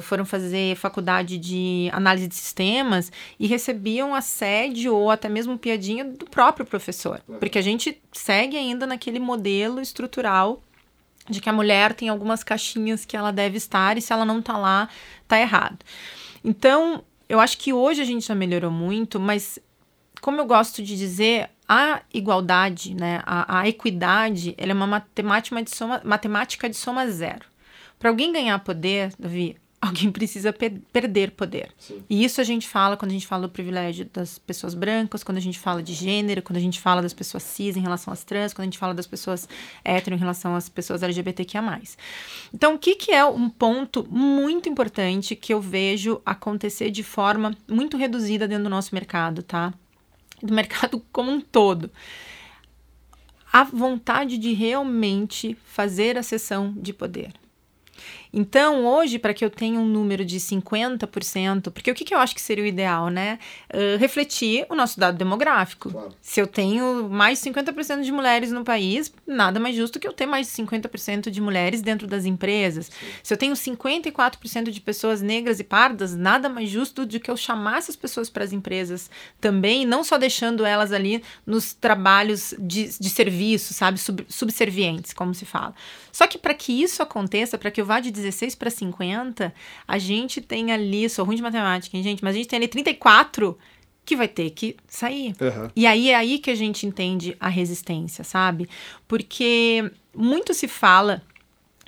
[0.02, 3.10] Foram fazer faculdade de análise de sistemas
[3.40, 7.22] e recebiam assédio ou até mesmo piadinha do próprio professor.
[7.40, 10.62] Porque a gente segue ainda naquele modelo estrutural
[11.28, 14.40] de que a mulher tem algumas caixinhas que ela deve estar e se ela não
[14.40, 14.88] está lá,
[15.28, 15.78] tá errado.
[16.44, 19.58] Então, eu acho que hoje a gente já melhorou muito, mas
[20.20, 25.62] como eu gosto de dizer, a igualdade, né, a, a equidade, ela é uma matemática
[25.62, 27.46] de soma, matemática de soma zero.
[27.98, 31.70] Para alguém ganhar poder, Davi, alguém precisa pe perder poder.
[31.76, 32.04] Sim.
[32.08, 35.38] E isso a gente fala quando a gente fala do privilégio das pessoas brancas, quando
[35.38, 38.22] a gente fala de gênero, quando a gente fala das pessoas cis em relação às
[38.22, 39.48] trans, quando a gente fala das pessoas
[39.84, 41.82] hétero em relação às pessoas LGBTQIA+.
[42.54, 47.56] Então, o que, que é um ponto muito importante que eu vejo acontecer de forma
[47.68, 49.74] muito reduzida dentro do nosso mercado, tá?
[50.40, 51.90] Do mercado como um todo
[53.52, 57.34] a vontade de realmente fazer a sessão de poder.
[58.32, 62.18] Então, hoje, para que eu tenha um número de 50%, porque o que, que eu
[62.18, 63.38] acho que seria o ideal, né?
[63.72, 65.90] Uh, refletir o nosso dado demográfico.
[65.90, 66.14] Claro.
[66.20, 70.12] Se eu tenho mais de 50% de mulheres no país, nada mais justo que eu
[70.14, 72.86] ter mais de 50% de mulheres dentro das empresas.
[72.86, 73.06] Sim.
[73.22, 77.36] Se eu tenho 54% de pessoas negras e pardas, nada mais justo do que eu
[77.36, 82.98] chamar essas pessoas para as empresas também, não só deixando elas ali nos trabalhos de,
[82.98, 83.98] de serviço, sabe?
[83.98, 85.74] Sub, subservientes, como se fala.
[86.10, 89.52] Só que para que isso aconteça, para que eu vá de 16 para 50,
[89.87, 92.68] a gente tem ali, sou ruim de matemática, hein, gente, mas a gente tem ali
[92.68, 93.58] 34
[94.04, 95.35] que vai ter que sair.
[95.40, 95.70] Uhum.
[95.76, 98.68] E aí é aí que a gente entende a resistência, sabe?
[99.06, 101.22] Porque muito se fala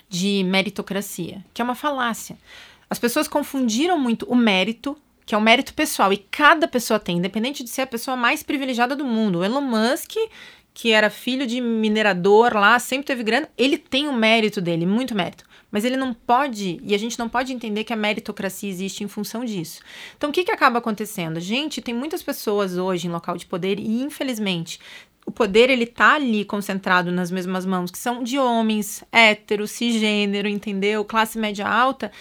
[0.09, 2.39] de meritocracia, que é uma falácia.
[2.89, 7.17] As pessoas confundiram muito o mérito, que é o mérito pessoal, e cada pessoa tem,
[7.17, 9.41] independente de ser a pessoa mais privilegiada do mundo.
[9.41, 10.13] O Elon Musk,
[10.73, 15.15] que era filho de minerador lá, sempre teve grana, ele tem o mérito dele, muito
[15.15, 15.45] mérito.
[15.75, 19.09] Mas ele não pode, e a gente não pode entender que a meritocracia existe em
[19.09, 19.81] função disso.
[20.17, 21.41] Então, o que, que acaba acontecendo?
[21.41, 24.79] Gente, tem muitas pessoas hoje em local de poder e, infelizmente,
[25.27, 30.47] o poder ele tá ali concentrado nas mesmas mãos, que são de homens, héteros, cisgênero,
[30.47, 31.05] entendeu?
[31.05, 32.13] Classe média alta.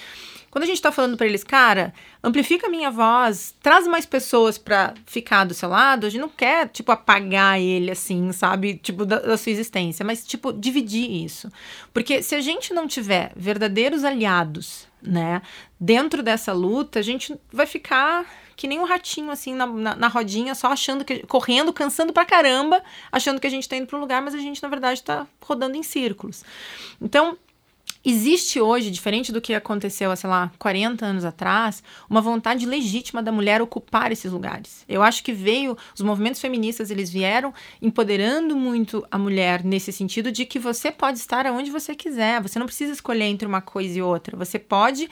[0.53, 1.91] Quando a gente tá falando para eles, cara,
[2.23, 6.29] amplifica a minha voz, traz mais pessoas para ficar do seu lado, a gente não
[6.29, 8.75] quer, tipo, apagar ele assim, sabe?
[8.75, 11.51] Tipo, da, da sua existência, mas, tipo, dividir isso.
[11.91, 15.41] Porque se a gente não tiver verdadeiros aliados, né,
[15.79, 18.23] dentro dessa luta, a gente vai ficar
[18.55, 21.25] que nem um ratinho, assim, na, na, na, rodinha, só achando que.
[21.25, 22.79] correndo, cansando pra caramba,
[23.11, 25.25] achando que a gente tá indo pra um lugar, mas a gente, na verdade, tá
[25.41, 26.45] rodando em círculos.
[27.01, 27.39] Então,
[28.05, 33.23] Existe hoje, diferente do que aconteceu há, sei lá, 40 anos atrás, uma vontade legítima
[33.23, 34.83] da mulher ocupar esses lugares.
[34.89, 40.33] Eu acho que veio, os movimentos feministas, eles vieram empoderando muito a mulher nesse sentido
[40.33, 43.97] de que você pode estar aonde você quiser, você não precisa escolher entre uma coisa
[43.97, 44.35] e outra.
[44.35, 45.09] Você pode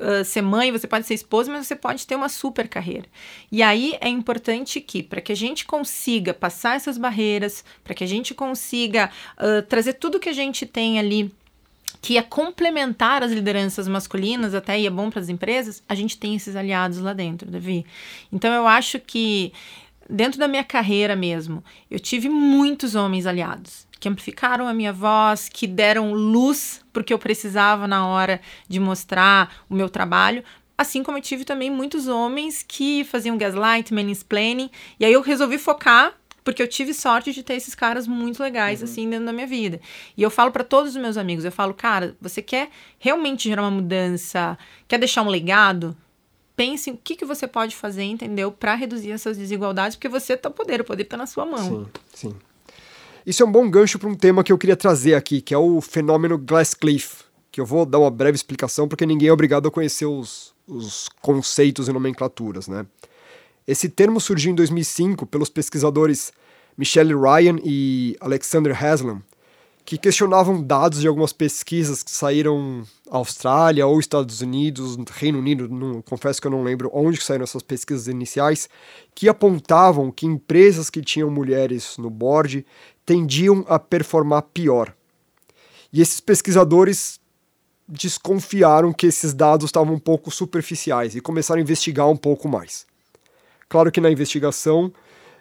[0.00, 3.06] Uh, ser mãe, você pode ser esposa, mas você pode ter uma super carreira.
[3.50, 8.04] E aí é importante que, para que a gente consiga passar essas barreiras, para que
[8.04, 11.34] a gente consiga uh, trazer tudo que a gente tem ali
[12.00, 16.18] que é complementar as lideranças masculinas, até e é bom para as empresas, a gente
[16.18, 17.84] tem esses aliados lá dentro, Davi.
[18.32, 19.52] Então eu acho que
[20.08, 25.48] dentro da minha carreira mesmo, eu tive muitos homens aliados que amplificaram a minha voz,
[25.48, 30.44] que deram luz porque eu precisava na hora de mostrar o meu trabalho,
[30.78, 35.58] Assim como eu tive também muitos homens que faziam gaslight, mansplaining, e aí eu resolvi
[35.58, 36.14] focar
[36.48, 38.84] porque eu tive sorte de ter esses caras muito legais, uhum.
[38.86, 39.78] assim, dentro da minha vida.
[40.16, 43.60] E eu falo para todos os meus amigos, eu falo, cara, você quer realmente gerar
[43.60, 44.56] uma mudança,
[44.88, 45.94] quer deixar um legado?
[46.56, 48.50] Pense em o que, que você pode fazer, entendeu?
[48.50, 51.84] para reduzir essas desigualdades, porque você tá o poder, o poder tá na sua mão.
[52.14, 52.36] Sim, sim.
[53.26, 55.58] Isso é um bom gancho para um tema que eu queria trazer aqui, que é
[55.58, 59.70] o fenômeno Glass-Cliff, que eu vou dar uma breve explicação, porque ninguém é obrigado a
[59.70, 62.86] conhecer os, os conceitos e nomenclaturas, né?
[63.68, 66.32] Esse termo surgiu em 2005 pelos pesquisadores
[66.74, 69.22] Michelle Ryan e Alexander Haslam,
[69.84, 76.00] que questionavam dados de algumas pesquisas que saíram Austrália ou Estados Unidos, Reino Unido, não,
[76.00, 78.70] confesso que eu não lembro onde saíram essas pesquisas iniciais,
[79.14, 82.64] que apontavam que empresas que tinham mulheres no board
[83.04, 84.94] tendiam a performar pior.
[85.92, 87.20] E esses pesquisadores
[87.86, 92.87] desconfiaram que esses dados estavam um pouco superficiais e começaram a investigar um pouco mais.
[93.68, 94.92] Claro que na investigação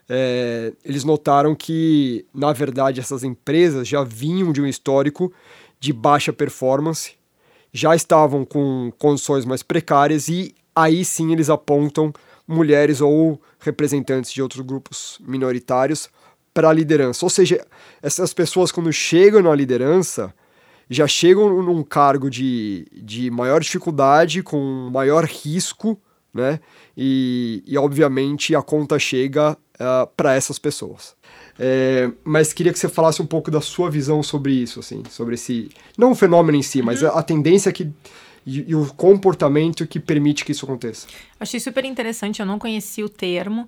[0.09, 5.31] é, eles notaram que, na verdade, essas empresas já vinham de um histórico
[5.79, 7.13] de baixa performance,
[7.71, 12.13] já estavam com condições mais precárias e aí sim eles apontam
[12.47, 16.09] mulheres ou representantes de outros grupos minoritários
[16.53, 17.25] para a liderança.
[17.25, 17.65] Ou seja,
[18.01, 20.33] essas pessoas, quando chegam na liderança,
[20.89, 25.99] já chegam num cargo de, de maior dificuldade, com maior risco,
[26.33, 26.59] né?
[26.97, 31.15] E, e obviamente a conta chega uh, ah, para essas pessoas.
[31.59, 35.35] É, mas queria que você falasse um pouco da sua visão sobre isso, assim, sobre
[35.35, 37.09] esse não o fenômeno em si, mas uhum.
[37.09, 37.91] a, a, tendência que
[38.45, 41.07] e, e, o comportamento que permite que isso aconteça.
[41.39, 43.67] Achei super interessante, eu não conhecia o termo,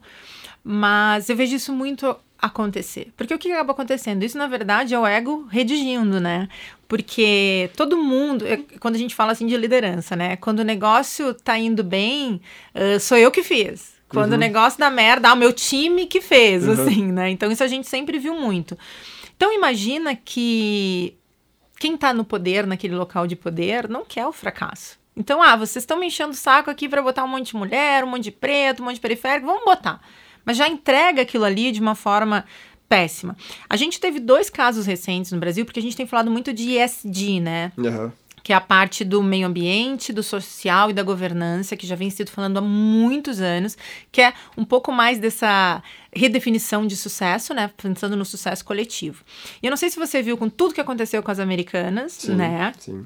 [0.64, 3.12] mas eu vejo isso muito acontecer.
[3.18, 4.24] Porque o que acaba acontecendo?
[4.24, 6.48] Isso, na verdade, é o ego redigindo, né?
[6.90, 10.36] Porque todo mundo, é, quando a gente fala assim de liderança, né?
[10.38, 12.42] Quando o negócio tá indo bem,
[12.74, 13.94] uh, sou eu que fiz.
[14.08, 14.38] Quando uhum.
[14.38, 16.74] o negócio dá merda, ah, o meu time que fez, uhum.
[16.74, 17.30] assim, né?
[17.30, 18.76] Então isso a gente sempre viu muito.
[19.38, 21.16] Então imagina que
[21.80, 24.98] quem tá no poder, naquele local de poder, não quer o fracasso.
[25.16, 28.04] Então, ah, vocês estão me enchendo o saco aqui para botar um monte de mulher,
[28.04, 30.02] um monte de preto, um monte de periférico, vamos botar
[30.50, 32.44] mas já entrega aquilo ali de uma forma
[32.90, 33.38] péssima.
[33.70, 36.78] A gente teve dois casos recentes no Brasil, porque a gente tem falado muito de
[36.78, 37.72] ESG, né?
[37.78, 38.12] Uhum.
[38.44, 42.10] Que é a parte do meio ambiente, do social e da governança, que já vem
[42.10, 43.78] sido falando há muitos anos,
[44.12, 47.70] que é um pouco mais dessa redefinição de sucesso, né?
[47.78, 49.24] Pensando no sucesso coletivo.
[49.62, 52.34] E eu não sei se você viu com tudo que aconteceu com as americanas, sim,
[52.34, 52.74] né?
[52.80, 53.06] Sim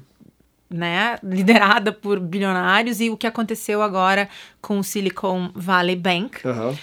[0.70, 4.28] né, liderada por bilionários e o que aconteceu agora
[4.60, 6.44] com o Silicon Valley Bank.
[6.44, 6.76] Uhum.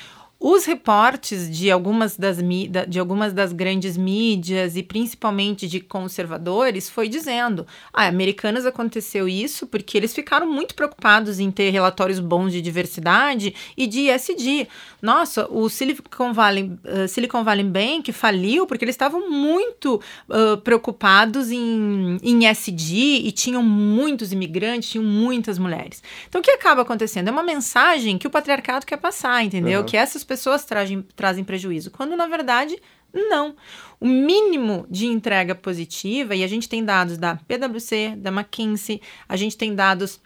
[0.44, 2.38] Os reportes de algumas das,
[2.88, 9.68] de algumas das grandes mídias e principalmente de conservadores foi dizendo: ah, americanas aconteceu isso
[9.68, 14.68] porque eles ficaram muito preocupados em ter relatórios bons de diversidade e de ESG.
[15.02, 21.50] Nossa, o Silicon Valley, uh, Silicon Valley Bank faliu porque eles estavam muito uh, preocupados
[21.52, 26.04] em, em ESG e tinham muitos imigrantes, tinham muitas mulheres.
[26.30, 27.30] Então, o que acaba acontecendo?
[27.30, 29.80] É uma mensagem que o patriarcado quer passar, entendeu?
[29.80, 29.86] Uhum.
[29.86, 32.78] Que essas pessoas trazem, trazem prejuízo, quando na verdade
[33.14, 33.56] não.
[34.00, 39.36] O mínimo de entrega positiva, e a gente tem dados da PwC, da McKinsey, a
[39.36, 40.20] gente tem dados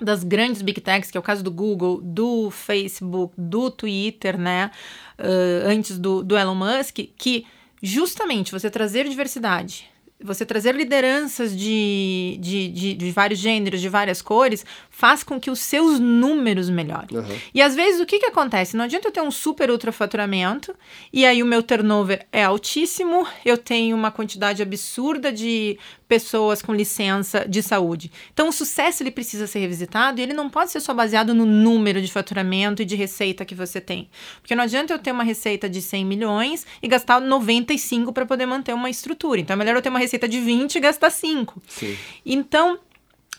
[0.00, 4.70] das grandes big techs, que é o caso do Google, do Facebook, do Twitter, né?
[5.18, 7.46] Uh, antes do, do Elon Musk, que
[7.82, 9.88] justamente você trazer diversidade,
[10.24, 15.50] você trazer lideranças de, de, de, de, vários gêneros, de várias cores, faz com que
[15.50, 17.18] os seus números melhorem.
[17.18, 17.38] Uhum.
[17.52, 18.76] E às vezes o que, que acontece?
[18.76, 20.74] Não adianta eu ter um super ultra faturamento
[21.12, 25.78] e aí o meu turnover é altíssimo, eu tenho uma quantidade absurda de
[26.08, 28.10] pessoas com licença de saúde.
[28.32, 31.46] Então, o sucesso ele precisa ser revisitado e ele não pode ser só baseado no
[31.46, 34.08] número de faturamento e de receita que você tem.
[34.40, 38.46] Porque não adianta eu ter uma receita de 100 milhões e gastar 95 para poder
[38.46, 39.40] manter uma estrutura.
[39.40, 41.62] Então, é melhor eu ter uma receita de 20 e gastar 5.
[41.68, 41.96] Sim.
[42.24, 42.78] Então,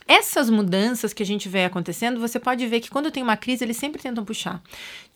[0.07, 3.63] essas mudanças que a gente vê acontecendo, você pode ver que quando tem uma crise,
[3.63, 4.61] eles sempre tentam puxar.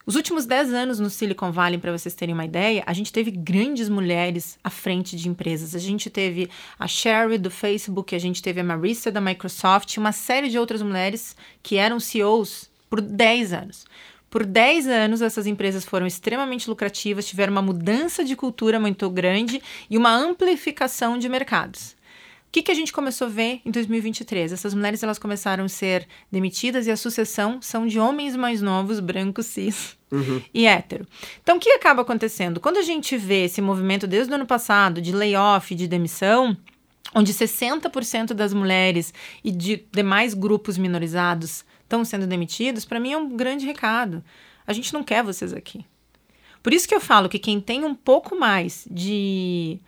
[0.10, 3.30] Os últimos 10 anos no Silicon Valley, para vocês terem uma ideia, a gente teve
[3.30, 5.76] grandes mulheres à frente de empresas.
[5.76, 6.50] A gente teve
[6.80, 10.82] a Sherry do Facebook, a gente teve a Marissa da Microsoft, uma série de outras
[10.82, 13.86] mulheres que eram CEOs por 10 anos.
[14.32, 19.62] Por 10 anos, essas empresas foram extremamente lucrativas, tiveram uma mudança de cultura muito grande
[19.88, 21.96] e uma amplificação de mercados.
[22.50, 24.52] O que, que a gente começou a ver em 2023?
[24.52, 29.00] Essas mulheres elas começaram a ser demitidas e a sucessão são de homens mais novos,
[29.00, 30.42] brancos, cis uhum.
[30.52, 31.06] e hétero.
[31.44, 32.60] Então, o que acaba acontecendo?
[32.60, 36.58] Quando a gente vê esse movimento desde o ano passado de layoff, de demissão,
[37.14, 43.18] onde 60% das mulheres e de demais grupos minorizados estão sendo demitidos, para mim é
[43.18, 44.24] um grande recado.
[44.66, 45.86] A gente não quer vocês aqui.
[46.64, 49.80] Por isso que eu falo que quem tem um pouco mais de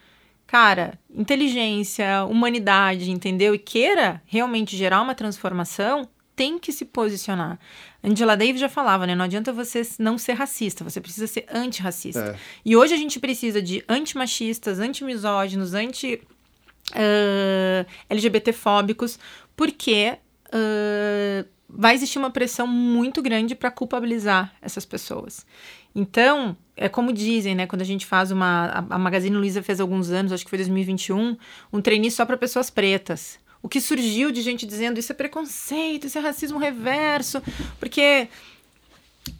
[0.51, 3.55] cara, inteligência, humanidade, entendeu?
[3.55, 7.57] E queira realmente gerar uma transformação, tem que se posicionar.
[8.03, 9.15] Angela Davis já falava, né?
[9.15, 12.35] Não adianta você não ser racista, você precisa ser antirracista.
[12.35, 12.39] É.
[12.65, 19.17] E hoje a gente precisa de antimachistas, antimisóginos, anti uh, LGBTfóbicos,
[19.55, 25.45] porque uh, vai existir uma pressão muito grande para culpabilizar essas pessoas.
[25.93, 27.67] Então, é como dizem, né?
[27.67, 28.85] Quando a gente faz uma.
[28.89, 31.37] A, Magazine Luiza fez alguns anos, acho que foi 2021,
[31.71, 33.39] um treininho só para pessoas pretas.
[33.61, 37.41] O que surgiu de gente dizendo isso é preconceito, isso é racismo reverso,
[37.79, 38.27] porque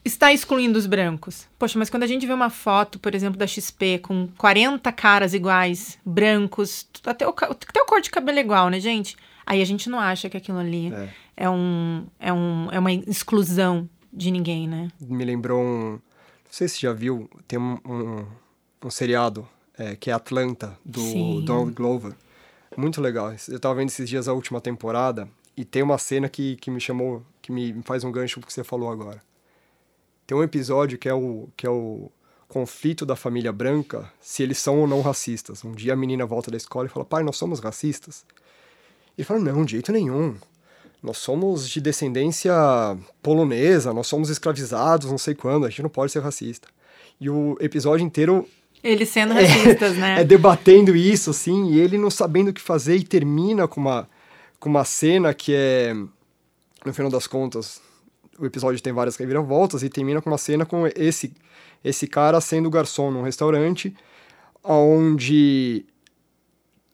[0.06, 1.48] está excluindo os brancos.
[1.58, 5.34] Poxa, mas quando a gente vê uma foto, por exemplo, da XP com 40 caras
[5.34, 9.18] iguais, brancos, até o, até o cor de cabelo é igual, né, gente?
[9.44, 12.94] Aí a gente não acha que aquilo ali é, é um, é, um, é uma
[12.94, 14.90] exclusão de ninguém, né?
[15.00, 16.00] Me lembrou um
[16.52, 18.26] sei se você já viu, tem um, um,
[18.86, 19.48] um seriado
[19.78, 21.44] é, que é Atlanta, do Sim.
[21.46, 22.14] Donald Glover.
[22.78, 23.34] Muito legal.
[23.48, 26.80] Eu tava vendo esses dias a última temporada e tem uma cena que, que me
[26.80, 29.22] chamou, que me faz um gancho pro que você falou agora.
[30.28, 32.12] Tem um episódio que é o, que é o
[32.48, 35.64] conflito da família branca, se eles são ou não racistas.
[35.64, 38.26] Um dia a menina volta da escola e fala, pai, nós somos racistas?
[39.18, 40.36] Ele fala, não, de jeito nenhum.
[41.02, 42.54] Nós somos de descendência
[43.24, 46.68] polonesa, nós somos escravizados, não sei quando, a gente não pode ser racista.
[47.20, 48.48] E o episódio inteiro.
[48.84, 50.22] Eles sendo racistas, é, né?
[50.22, 54.08] É debatendo isso, assim, e ele não sabendo o que fazer e termina com uma,
[54.60, 55.94] com uma cena que é.
[56.84, 57.80] No final das contas,
[58.40, 61.32] o episódio tem várias reviravoltas e termina com uma cena com esse,
[61.84, 63.96] esse cara sendo garçom num restaurante
[64.64, 65.86] onde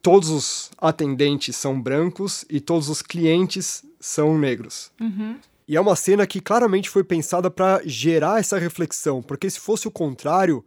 [0.02, 4.92] todos os atendentes são brancos e todos os clientes são negros.
[5.00, 5.40] Uhum.
[5.68, 9.88] E é uma cena que claramente foi pensada para gerar essa reflexão, porque se fosse
[9.88, 10.64] o contrário,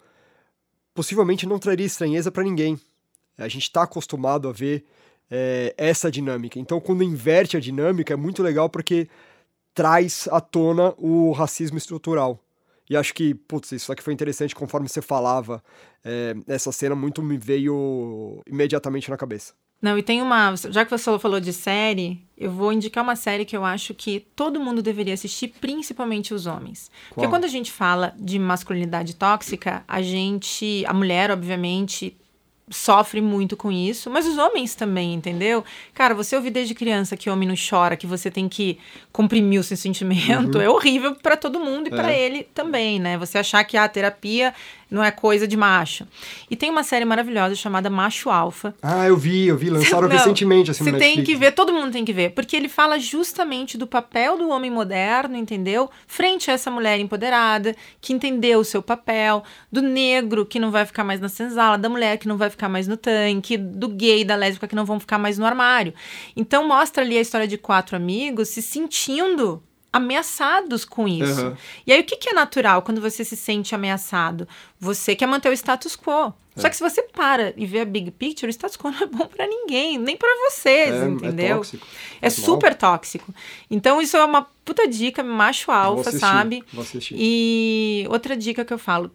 [0.95, 2.79] possivelmente não traria estranheza para ninguém.
[3.39, 4.85] A gente está acostumado a ver
[5.31, 6.59] é, essa dinâmica.
[6.59, 9.09] Então, quando inverte a dinâmica, é muito legal porque
[9.73, 12.39] traz à tona o racismo estrutural.
[12.89, 15.63] E acho que, putz, isso aqui foi interessante conforme você falava.
[16.05, 19.55] É, essa cena muito me veio imediatamente na cabeça.
[19.81, 20.55] Não, e tem uma.
[20.57, 24.21] Já que você falou de série, eu vou indicar uma série que eu acho que
[24.37, 26.91] todo mundo deveria assistir, principalmente os homens.
[27.09, 27.15] Qual?
[27.15, 30.85] Porque quando a gente fala de masculinidade tóxica, a gente.
[30.87, 32.15] A mulher, obviamente,
[32.71, 35.65] sofre muito com isso, mas os homens também, entendeu?
[35.93, 38.79] Cara, você ouvir desde criança que homem não chora, que você tem que
[39.13, 40.63] comprimir o seu sentimento, uhum.
[40.63, 41.97] é horrível para todo mundo e é.
[41.97, 43.19] para ele também, né?
[43.19, 44.55] Você achar que a terapia
[44.91, 46.07] não é coisa de macho.
[46.51, 48.75] E tem uma série maravilhosa chamada Macho Alfa.
[48.83, 51.93] Ah, eu vi, eu vi, lançaram não, recentemente assim Você tem que ver, todo mundo
[51.93, 55.89] tem que ver, porque ele fala justamente do papel do homem moderno, entendeu?
[56.09, 60.85] Frente a essa mulher empoderada, que entendeu o seu papel, do negro que não vai
[60.85, 64.25] ficar mais na senzala, da mulher que não vai ficar mais no tanque, do gay,
[64.25, 65.95] da lésbica que não vão ficar mais no armário.
[66.37, 71.47] Então mostra ali a história de quatro amigos se sentindo ameaçados com isso.
[71.47, 71.57] Uhum.
[71.87, 74.47] E aí, o que, que, é natural quando você se sente ameaçado?
[74.79, 76.33] Você quer manter o status quo.
[76.57, 76.61] É.
[76.61, 79.07] Só que se você para e vê a big picture, o status quo não é
[79.07, 81.47] bom para ninguém, nem para vocês, é, é entendeu?
[81.47, 81.87] É, tóxico.
[82.23, 83.35] é super tóxico.
[83.71, 86.63] Então, isso é uma puta dica, macho alfa, sabe?
[87.13, 89.11] E outra dica que eu falo,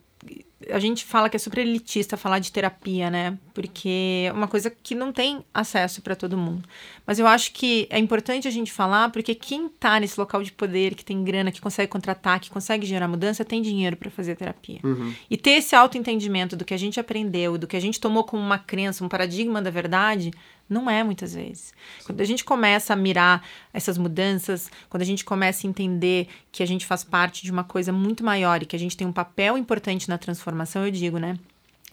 [0.70, 3.38] a gente fala que é super elitista falar de terapia, né?
[3.54, 6.68] Porque é uma coisa que não tem acesso para todo mundo.
[7.06, 10.54] Mas eu acho que é importante a gente falar porque quem tá nesse local de
[10.54, 14.36] poder, que tem grana, que consegue contratar, que consegue gerar mudança, tem dinheiro para fazer
[14.36, 14.80] terapia.
[14.84, 15.14] Uhum.
[15.30, 18.42] E ter esse autoentendimento do que a gente aprendeu, do que a gente tomou como
[18.42, 20.32] uma crença, um paradigma da verdade,
[20.70, 21.74] não é muitas vezes.
[22.06, 26.64] Quando a gente começa a mirar essas mudanças, quando a gente começa a entender que
[26.64, 29.14] a gente faz parte de uma coisa muito maior e que a gente tem um
[29.14, 31.38] papel importante na transformação, eu digo, né?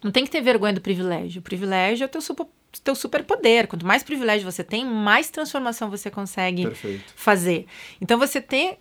[0.03, 1.41] Não tem que ter vergonha do privilégio.
[1.41, 2.47] O privilégio é o teu super,
[2.83, 3.69] teu superpoder.
[3.69, 7.13] Quanto mais privilégio você tem, mais transformação você consegue Perfeito.
[7.15, 7.67] fazer.
[8.01, 8.79] Então você tem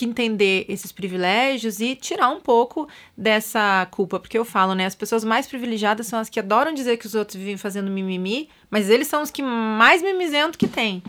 [0.00, 4.94] que entender esses privilégios e tirar um pouco dessa culpa, porque eu falo, né, as
[4.94, 8.88] pessoas mais privilegiadas são as que adoram dizer que os outros vivem fazendo mimimi, mas
[8.88, 11.02] eles são os que mais mimizento que tem.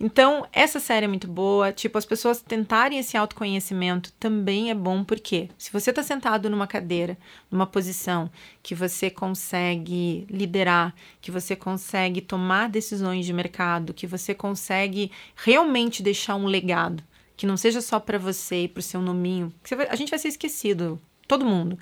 [0.00, 1.70] Então, essa série é muito boa.
[1.70, 6.66] Tipo, as pessoas tentarem esse autoconhecimento também é bom, porque se você está sentado numa
[6.66, 7.16] cadeira,
[7.48, 8.28] numa posição
[8.60, 16.02] que você consegue liderar, que você consegue tomar decisões de mercado, que você consegue realmente
[16.02, 17.04] deixar um legado,
[17.42, 20.18] que não seja só para você e para o seu nominho, vai, a gente vai
[20.20, 21.76] ser esquecido, todo mundo.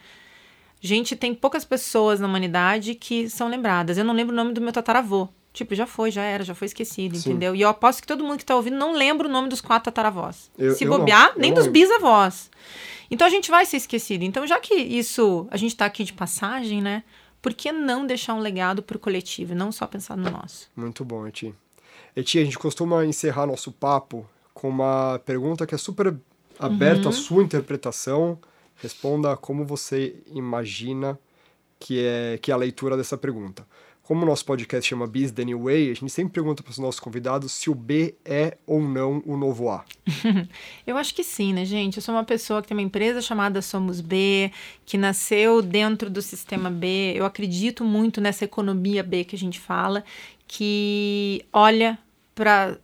[0.81, 3.99] Gente, tem poucas pessoas na humanidade que são lembradas.
[3.99, 5.29] Eu não lembro o nome do meu tataravô.
[5.53, 7.29] Tipo, já foi, já era, já foi esquecido, Sim.
[7.29, 7.55] entendeu?
[7.55, 9.93] E eu aposto que todo mundo que tá ouvindo não lembra o nome dos quatro
[9.93, 10.51] tataravós.
[10.57, 12.51] Eu, Se eu bobear, não, nem dos bisavós.
[13.11, 14.23] Então a gente vai ser esquecido.
[14.25, 17.05] Então, já que isso, a gente tá aqui de passagem, né?
[17.43, 20.71] Por que não deixar um legado pro coletivo e não só pensar no nosso?
[20.75, 21.55] Muito bom, Eti.
[22.17, 26.15] Eti, a gente costuma encerrar nosso papo com uma pergunta que é super
[26.59, 27.09] aberta uhum.
[27.09, 28.39] à sua interpretação
[28.83, 31.19] Responda como você imagina
[31.79, 33.67] que é, que é a leitura dessa pergunta.
[34.03, 36.79] Como o nosso podcast chama Biz The New Way, a gente sempre pergunta para os
[36.79, 39.85] nossos convidados se o B é ou não o novo A.
[40.85, 41.99] Eu acho que sim, né, gente?
[41.99, 44.51] Eu sou uma pessoa que tem uma empresa chamada Somos B,
[44.85, 47.13] que nasceu dentro do sistema B.
[47.15, 50.03] Eu acredito muito nessa economia B que a gente fala,
[50.49, 51.99] que olha
[52.35, 52.79] para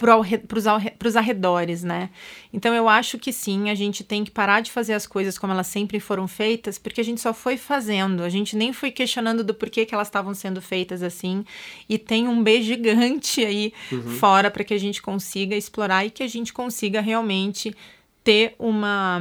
[0.00, 2.08] para os arredores, né?
[2.52, 5.52] Então eu acho que sim, a gente tem que parar de fazer as coisas como
[5.52, 9.44] elas sempre foram feitas, porque a gente só foi fazendo, a gente nem foi questionando
[9.44, 11.44] do porquê que elas estavam sendo feitas assim,
[11.88, 14.02] e tem um B gigante aí uhum.
[14.02, 17.76] fora para que a gente consiga explorar e que a gente consiga realmente
[18.24, 19.20] ter uma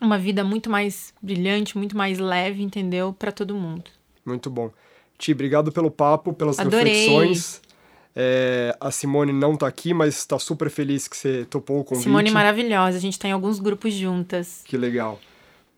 [0.00, 3.12] uma vida muito mais brilhante, muito mais leve, entendeu?
[3.12, 3.90] Para todo mundo.
[4.24, 4.70] Muito bom.
[5.18, 6.94] Ti, obrigado pelo papo, pelas Adorei.
[6.94, 7.60] reflexões.
[8.20, 12.02] É, a Simone não tá aqui, mas está super feliz que você topou o convite.
[12.02, 14.62] Simone maravilhosa, a gente tá em alguns grupos juntas.
[14.64, 15.20] Que legal.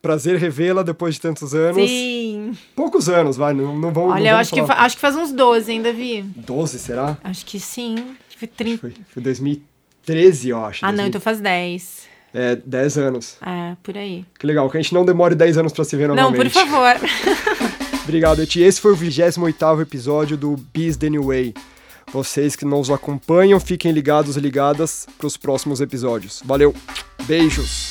[0.01, 1.77] Prazer revê-la depois de tantos anos.
[1.77, 2.57] Sim.
[2.75, 5.33] Poucos anos, vai, não, não vamos Olha, não eu acho que, acho que faz uns
[5.33, 6.23] 12 ainda, Vi.
[6.23, 7.19] 12, será?
[7.23, 8.17] Acho que sim.
[8.39, 8.79] Foi, 30...
[8.81, 10.83] foi, foi 2013, eu acho.
[10.83, 10.97] Ah, 2000...
[10.97, 12.09] não, então faz 10.
[12.33, 13.37] É, 10 anos.
[13.43, 14.25] É, por aí.
[14.39, 16.39] Que legal, que a gente não demore 10 anos para se ver novamente.
[16.39, 16.97] Não, por favor.
[18.03, 18.63] Obrigado, Eti.
[18.63, 21.53] Esse foi o 28º episódio do Biz The New Way.
[22.13, 26.43] Vocês que nos acompanham, fiquem ligados e ligadas para os próximos episódios.
[26.45, 26.75] Valeu,
[27.27, 27.90] beijos!